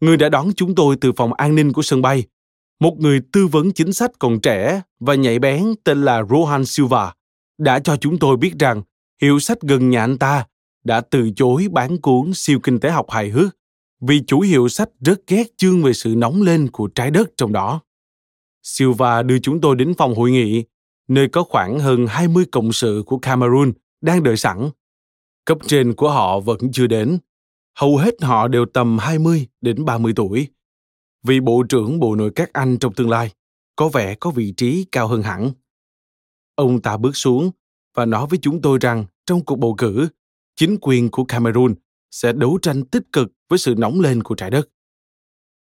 [0.00, 2.24] người đã đón chúng tôi từ phòng an ninh của sân bay,
[2.80, 7.12] một người tư vấn chính sách còn trẻ và nhạy bén tên là Rohan Silva,
[7.58, 8.82] đã cho chúng tôi biết rằng
[9.22, 10.46] hiệu sách gần nhà anh ta
[10.84, 13.56] đã từ chối bán cuốn siêu kinh tế học hài hước
[14.00, 17.52] vì chủ hiệu sách rất ghét chương về sự nóng lên của trái đất trong
[17.52, 17.80] đó.
[18.62, 20.64] Silva đưa chúng tôi đến phòng hội nghị,
[21.08, 24.70] nơi có khoảng hơn 20 cộng sự của Cameroon đang đợi sẵn.
[25.44, 27.18] Cấp trên của họ vẫn chưa đến.
[27.78, 30.48] Hầu hết họ đều tầm 20 đến 30 tuổi.
[31.26, 33.30] Vì Bộ trưởng Bộ Nội các Anh trong tương lai
[33.76, 35.50] có vẻ có vị trí cao hơn hẳn.
[36.54, 37.50] Ông ta bước xuống
[37.94, 40.08] và nói với chúng tôi rằng trong cuộc bầu cử,
[40.56, 41.74] chính quyền của Cameroon
[42.10, 44.68] sẽ đấu tranh tích cực với sự nóng lên của trái đất.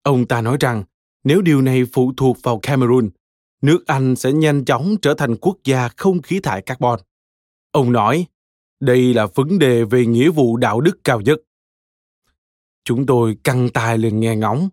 [0.02, 0.84] Ông ta nói rằng
[1.24, 3.10] nếu điều này phụ thuộc vào Cameroon,
[3.62, 7.00] nước Anh sẽ nhanh chóng trở thành quốc gia không khí thải carbon.
[7.72, 8.26] Ông nói,
[8.80, 11.40] đây là vấn đề về nghĩa vụ đạo đức cao nhất.
[12.84, 14.70] Chúng tôi căng tai lên nghe ngóng.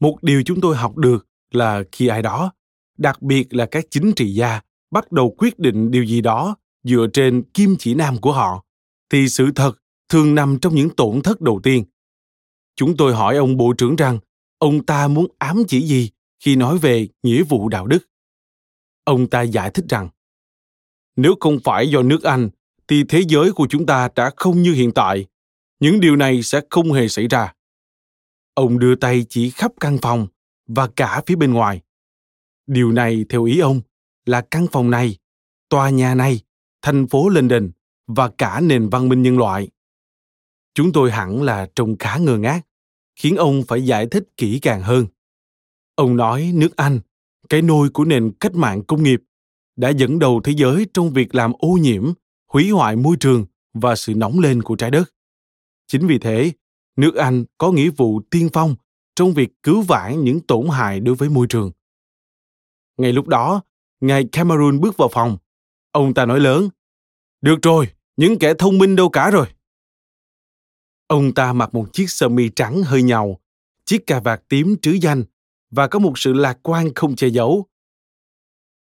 [0.00, 2.52] Một điều chúng tôi học được là khi ai đó,
[2.98, 7.06] đặc biệt là các chính trị gia, bắt đầu quyết định điều gì đó dựa
[7.12, 8.64] trên kim chỉ nam của họ,
[9.10, 11.84] thì sự thật thường nằm trong những tổn thất đầu tiên.
[12.76, 14.18] Chúng tôi hỏi ông bộ trưởng rằng
[14.58, 18.08] ông ta muốn ám chỉ gì khi nói về nghĩa vụ đạo đức.
[19.04, 20.08] Ông ta giải thích rằng
[21.16, 22.48] nếu không phải do nước Anh
[22.88, 25.26] thì thế giới của chúng ta đã không như hiện tại.
[25.80, 27.52] Những điều này sẽ không hề xảy ra.
[28.58, 30.26] Ông đưa tay chỉ khắp căn phòng
[30.66, 31.80] và cả phía bên ngoài.
[32.66, 33.80] Điều này theo ý ông
[34.26, 35.16] là căn phòng này,
[35.68, 36.40] tòa nhà này,
[36.82, 37.70] thành phố London
[38.06, 39.68] và cả nền văn minh nhân loại.
[40.74, 42.60] Chúng tôi hẳn là trông khá ngơ ngác,
[43.16, 45.06] khiến ông phải giải thích kỹ càng hơn.
[45.94, 47.00] Ông nói nước Anh,
[47.48, 49.20] cái nôi của nền cách mạng công nghiệp,
[49.76, 52.12] đã dẫn đầu thế giới trong việc làm ô nhiễm,
[52.52, 55.14] hủy hoại môi trường và sự nóng lên của trái đất.
[55.86, 56.52] Chính vì thế,
[56.98, 58.74] nước Anh có nghĩa vụ tiên phong
[59.16, 61.70] trong việc cứu vãn những tổn hại đối với môi trường.
[62.96, 63.62] Ngay lúc đó,
[64.00, 65.36] ngài Cameron bước vào phòng.
[65.92, 66.68] Ông ta nói lớn,
[67.40, 69.46] Được rồi, những kẻ thông minh đâu cả rồi.
[71.06, 73.40] Ông ta mặc một chiếc sơ mi trắng hơi nhàu,
[73.84, 75.24] chiếc cà vạt tím trứ danh
[75.70, 77.66] và có một sự lạc quan không che giấu.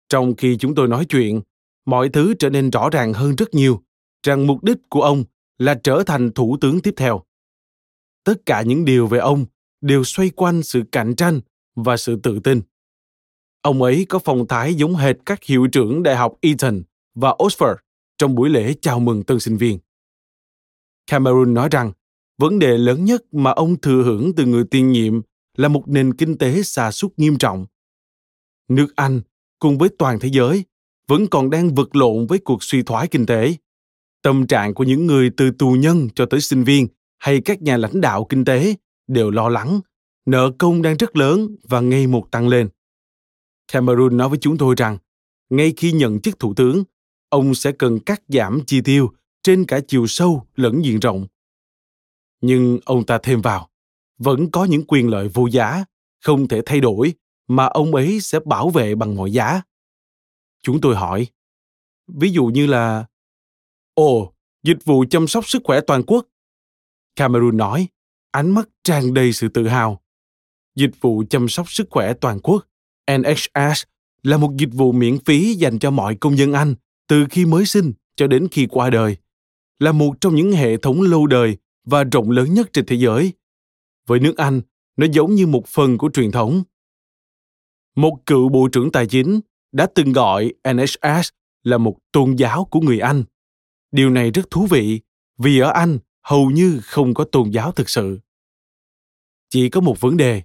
[0.10, 1.42] Trong khi chúng tôi nói chuyện,
[1.86, 3.84] mọi thứ trở nên rõ ràng hơn rất nhiều
[4.24, 5.24] rằng mục đích của ông
[5.58, 7.24] là trở thành thủ tướng tiếp theo.
[8.24, 9.46] Tất cả những điều về ông
[9.82, 11.42] đều xoay quanh sự cạnh tranh
[11.76, 12.62] và sự tự tin.
[13.62, 16.82] Ông ấy có phong thái giống hệt các hiệu trưởng đại học Eton
[17.16, 17.76] và Oxford
[18.18, 19.80] trong buổi lễ chào mừng tân sinh viên.
[21.08, 21.92] Cameron nói rằng
[22.38, 25.22] vấn đề lớn nhất mà ông thừa hưởng từ người tiền nhiệm
[25.58, 27.66] là một nền kinh tế xa sút nghiêm trọng.
[28.68, 29.22] Nước Anh,
[29.60, 30.66] cùng với toàn thế giới,
[31.08, 33.56] vẫn còn đang vật lộn với cuộc suy thoái kinh tế.
[34.22, 36.88] Tâm trạng của những người từ tù nhân cho tới sinh viên
[37.24, 38.76] hay các nhà lãnh đạo kinh tế
[39.08, 39.82] đều lo lắng,
[40.26, 42.70] nợ công đang rất lớn và ngày một tăng lên.
[43.72, 44.98] Cameron nói với chúng tôi rằng,
[45.50, 46.84] ngay khi nhận chức thủ tướng,
[47.30, 51.28] ông sẽ cần cắt giảm chi tiêu trên cả chiều sâu lẫn diện rộng.
[52.42, 53.70] Nhưng ông ta thêm vào,
[54.18, 55.86] vẫn có những quyền lợi vô giá,
[56.24, 57.14] không thể thay đổi
[57.48, 59.62] mà ông ấy sẽ bảo vệ bằng mọi giá.
[60.62, 61.28] Chúng tôi hỏi,
[62.08, 63.06] ví dụ như là
[63.94, 64.34] Ồ,
[64.64, 66.26] dịch vụ chăm sóc sức khỏe toàn quốc.
[67.16, 67.88] Cameron nói,
[68.32, 70.02] ánh mắt tràn đầy sự tự hào.
[70.76, 72.68] Dịch vụ chăm sóc sức khỏe toàn quốc,
[73.12, 73.84] NHS,
[74.24, 76.76] là một dịch vụ miễn phí dành cho mọi công dân Anh
[77.08, 79.18] từ khi mới sinh cho đến khi qua đời.
[79.80, 83.34] Là một trong những hệ thống lâu đời và rộng lớn nhất trên thế giới.
[84.08, 84.62] Với nước Anh,
[84.98, 86.64] nó giống như một phần của truyền thống.
[87.96, 89.40] Một cựu bộ trưởng tài chính
[89.72, 91.30] đã từng gọi NHS
[91.64, 93.24] là một tôn giáo của người Anh.
[93.92, 95.02] Điều này rất thú vị
[95.38, 98.20] vì ở Anh hầu như không có tôn giáo thực sự.
[99.50, 100.42] Chỉ có một vấn đề.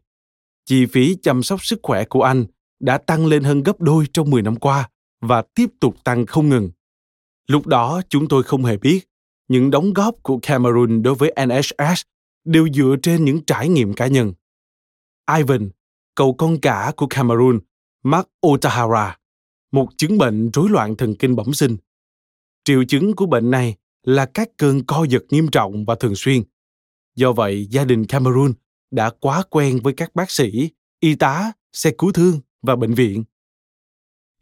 [0.64, 2.46] Chi phí chăm sóc sức khỏe của Anh
[2.80, 6.48] đã tăng lên hơn gấp đôi trong 10 năm qua và tiếp tục tăng không
[6.48, 6.70] ngừng.
[7.46, 9.08] Lúc đó chúng tôi không hề biết
[9.48, 12.02] những đóng góp của Cameroon đối với NHS
[12.44, 14.32] đều dựa trên những trải nghiệm cá nhân.
[15.38, 15.70] Ivan,
[16.14, 17.58] cậu con cả của Cameroon,
[18.02, 19.18] mắc Otahara,
[19.72, 21.76] một chứng bệnh rối loạn thần kinh bẩm sinh.
[22.64, 23.76] Triệu chứng của bệnh này
[24.08, 26.42] là các cơn co giật nghiêm trọng và thường xuyên.
[27.16, 28.52] Do vậy, gia đình Cameroon
[28.90, 33.24] đã quá quen với các bác sĩ, y tá, xe cứu thương và bệnh viện.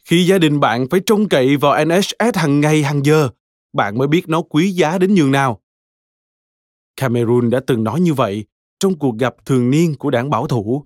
[0.05, 3.29] Khi gia đình bạn phải trông cậy vào NHS hàng ngày hàng giờ,
[3.73, 5.62] bạn mới biết nó quý giá đến nhường nào.
[6.97, 8.45] Cameroon đã từng nói như vậy
[8.81, 10.85] trong cuộc gặp thường niên của đảng bảo thủ.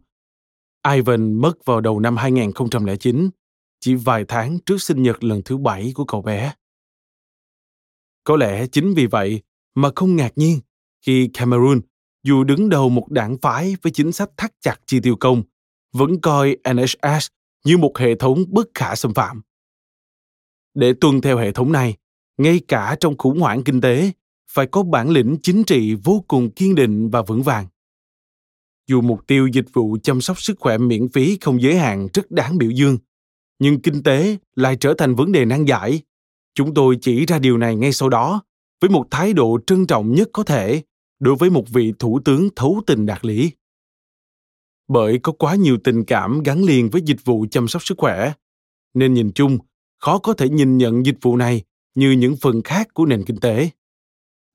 [0.94, 3.30] Ivan mất vào đầu năm 2009,
[3.80, 6.52] chỉ vài tháng trước sinh nhật lần thứ bảy của cậu bé.
[8.30, 9.42] Có lẽ chính vì vậy
[9.74, 10.60] mà không ngạc nhiên
[11.06, 11.80] khi Cameroon,
[12.22, 15.42] dù đứng đầu một đảng phái với chính sách thắt chặt chi tiêu công,
[15.92, 17.26] vẫn coi NHS
[17.64, 19.42] như một hệ thống bất khả xâm phạm.
[20.74, 21.96] Để tuân theo hệ thống này,
[22.38, 24.10] ngay cả trong khủng hoảng kinh tế,
[24.50, 27.66] phải có bản lĩnh chính trị vô cùng kiên định và vững vàng.
[28.86, 32.30] Dù mục tiêu dịch vụ chăm sóc sức khỏe miễn phí không giới hạn rất
[32.30, 32.98] đáng biểu dương,
[33.58, 36.02] nhưng kinh tế lại trở thành vấn đề nan giải.
[36.54, 38.42] Chúng tôi chỉ ra điều này ngay sau đó,
[38.80, 40.82] với một thái độ trân trọng nhất có thể
[41.20, 43.50] đối với một vị thủ tướng thấu tình đạt lý.
[44.88, 48.32] Bởi có quá nhiều tình cảm gắn liền với dịch vụ chăm sóc sức khỏe,
[48.94, 49.58] nên nhìn chung,
[49.98, 51.62] khó có thể nhìn nhận dịch vụ này
[51.94, 53.70] như những phần khác của nền kinh tế.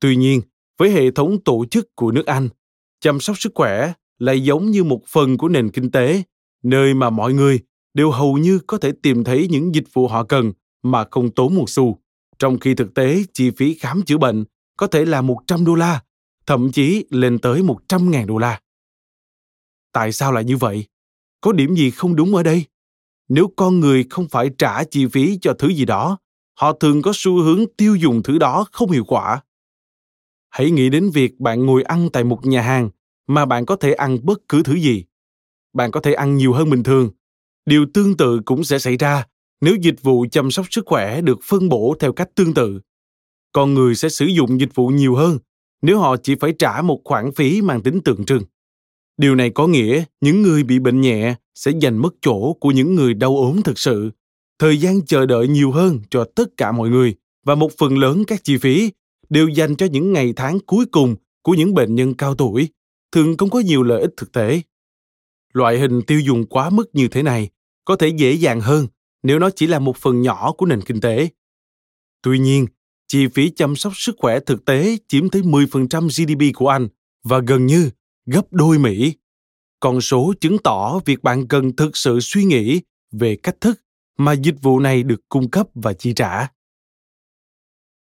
[0.00, 0.40] Tuy nhiên,
[0.78, 2.48] với hệ thống tổ chức của nước Anh,
[3.00, 6.22] chăm sóc sức khỏe lại giống như một phần của nền kinh tế,
[6.62, 7.60] nơi mà mọi người
[7.94, 10.52] đều hầu như có thể tìm thấy những dịch vụ họ cần
[10.82, 11.98] mà không tốn một xu.
[12.38, 14.44] Trong khi thực tế chi phí khám chữa bệnh
[14.76, 16.02] có thể là 100 đô la,
[16.46, 18.60] thậm chí lên tới 100 ngàn đô la.
[19.92, 20.86] Tại sao lại như vậy?
[21.40, 22.64] Có điểm gì không đúng ở đây?
[23.28, 26.18] Nếu con người không phải trả chi phí cho thứ gì đó,
[26.54, 29.40] họ thường có xu hướng tiêu dùng thứ đó không hiệu quả.
[30.50, 32.90] Hãy nghĩ đến việc bạn ngồi ăn tại một nhà hàng
[33.26, 35.04] mà bạn có thể ăn bất cứ thứ gì.
[35.72, 37.10] Bạn có thể ăn nhiều hơn bình thường.
[37.66, 39.26] Điều tương tự cũng sẽ xảy ra
[39.60, 42.80] nếu dịch vụ chăm sóc sức khỏe được phân bổ theo cách tương tự.
[43.52, 45.38] Con người sẽ sử dụng dịch vụ nhiều hơn
[45.82, 48.42] nếu họ chỉ phải trả một khoản phí mang tính tượng trưng.
[49.16, 52.94] Điều này có nghĩa những người bị bệnh nhẹ sẽ giành mất chỗ của những
[52.94, 54.10] người đau ốm thực sự.
[54.58, 58.24] Thời gian chờ đợi nhiều hơn cho tất cả mọi người và một phần lớn
[58.26, 58.90] các chi phí
[59.28, 62.68] đều dành cho những ngày tháng cuối cùng của những bệnh nhân cao tuổi,
[63.12, 64.60] thường không có nhiều lợi ích thực tế.
[65.52, 67.48] Loại hình tiêu dùng quá mức như thế này
[67.84, 68.86] có thể dễ dàng hơn
[69.22, 71.28] nếu nó chỉ là một phần nhỏ của nền kinh tế.
[72.22, 72.66] Tuy nhiên,
[73.08, 76.88] chi phí chăm sóc sức khỏe thực tế chiếm tới 10% GDP của Anh
[77.24, 77.90] và gần như
[78.26, 79.14] gấp đôi Mỹ.
[79.80, 82.80] Con số chứng tỏ việc bạn cần thực sự suy nghĩ
[83.12, 83.80] về cách thức
[84.18, 86.48] mà dịch vụ này được cung cấp và chi trả.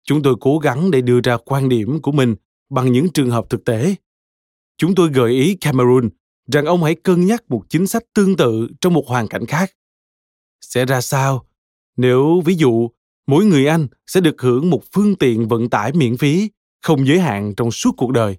[0.04, 2.34] Chúng tôi cố gắng để đưa ra quan điểm của mình
[2.70, 3.94] bằng những trường hợp thực tế.
[4.76, 6.08] Chúng tôi gợi ý Cameroon
[6.52, 9.72] rằng ông hãy cân nhắc một chính sách tương tự trong một hoàn cảnh khác.
[10.60, 11.46] Sẽ ra sao
[11.96, 12.90] nếu ví dụ
[13.26, 16.50] mỗi người Anh sẽ được hưởng một phương tiện vận tải miễn phí,
[16.82, 18.36] không giới hạn trong suốt cuộc đời.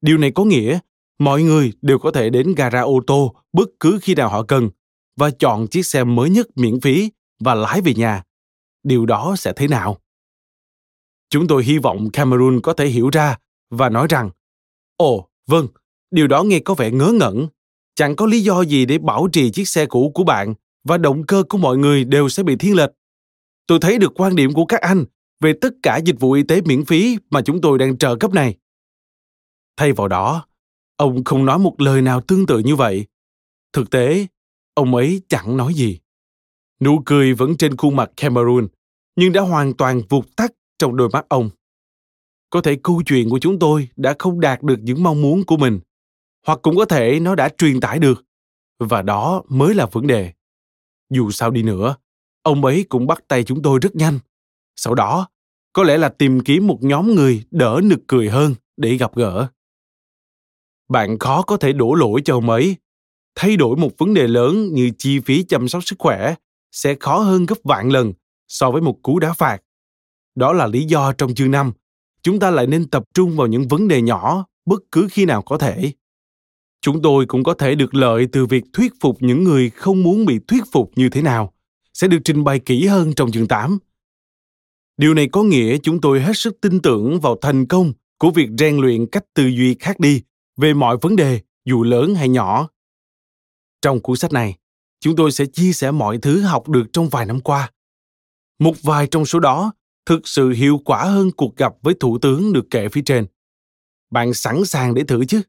[0.00, 0.78] Điều này có nghĩa
[1.18, 4.70] mọi người đều có thể đến gara ô tô bất cứ khi nào họ cần
[5.16, 7.10] và chọn chiếc xe mới nhất miễn phí
[7.40, 8.22] và lái về nhà.
[8.82, 9.98] Điều đó sẽ thế nào?
[11.30, 13.38] Chúng tôi hy vọng Cameroon có thể hiểu ra
[13.70, 14.30] và nói rằng,
[14.96, 15.66] Ồ, vâng,
[16.10, 17.48] điều đó nghe có vẻ ngớ ngẩn.
[17.94, 20.54] Chẳng có lý do gì để bảo trì chiếc xe cũ của bạn
[20.84, 22.90] và động cơ của mọi người đều sẽ bị thiên lệch.
[23.66, 25.04] Tôi thấy được quan điểm của các anh
[25.40, 28.32] về tất cả dịch vụ y tế miễn phí mà chúng tôi đang trợ cấp
[28.32, 28.56] này.
[29.76, 30.46] Thay vào đó,
[30.96, 33.06] ông không nói một lời nào tương tự như vậy.
[33.72, 34.26] Thực tế,
[34.74, 35.98] ông ấy chẳng nói gì.
[36.80, 38.68] Nụ cười vẫn trên khuôn mặt Cameroon,
[39.16, 41.50] nhưng đã hoàn toàn vụt tắt trong đôi mắt ông.
[42.50, 45.56] Có thể câu chuyện của chúng tôi đã không đạt được những mong muốn của
[45.56, 45.80] mình,
[46.46, 48.24] hoặc cũng có thể nó đã truyền tải được,
[48.78, 50.32] và đó mới là vấn đề.
[51.12, 51.96] Dù sao đi nữa,
[52.42, 54.18] ông ấy cũng bắt tay chúng tôi rất nhanh.
[54.76, 55.28] Sau đó,
[55.72, 59.46] có lẽ là tìm kiếm một nhóm người đỡ nực cười hơn để gặp gỡ.
[60.88, 62.76] Bạn khó có thể đổ lỗi cho ông ấy.
[63.34, 66.34] Thay đổi một vấn đề lớn như chi phí chăm sóc sức khỏe
[66.72, 68.12] sẽ khó hơn gấp vạn lần
[68.48, 69.62] so với một cú đá phạt.
[70.34, 71.72] Đó là lý do trong chương năm
[72.22, 75.42] chúng ta lại nên tập trung vào những vấn đề nhỏ bất cứ khi nào
[75.42, 75.92] có thể.
[76.82, 80.24] Chúng tôi cũng có thể được lợi từ việc thuyết phục những người không muốn
[80.24, 81.52] bị thuyết phục như thế nào,
[81.94, 83.78] sẽ được trình bày kỹ hơn trong chương 8.
[84.96, 88.48] Điều này có nghĩa chúng tôi hết sức tin tưởng vào thành công của việc
[88.58, 90.22] rèn luyện cách tư duy khác đi
[90.56, 92.68] về mọi vấn đề, dù lớn hay nhỏ.
[93.82, 94.56] Trong cuốn sách này,
[95.00, 97.70] chúng tôi sẽ chia sẻ mọi thứ học được trong vài năm qua.
[98.58, 99.72] Một vài trong số đó
[100.06, 103.26] thực sự hiệu quả hơn cuộc gặp với thủ tướng được kể phía trên.
[104.10, 105.42] Bạn sẵn sàng để thử chứ?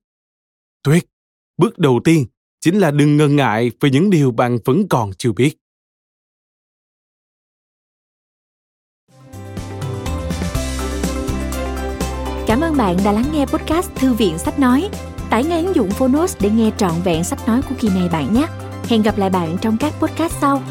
[0.84, 1.13] Tuyệt!
[1.58, 2.26] Bước đầu tiên
[2.62, 5.58] chính là đừng ngần ngại về những điều bạn vẫn còn chưa biết.
[12.48, 14.90] Cảm ơn bạn đã lắng nghe podcast Thư viện Sách Nói.
[15.30, 18.34] Tải ngay ứng dụng Phonos để nghe trọn vẹn sách nói của kỳ này bạn
[18.34, 18.48] nhé.
[18.84, 20.64] Hẹn gặp lại bạn trong các podcast sau.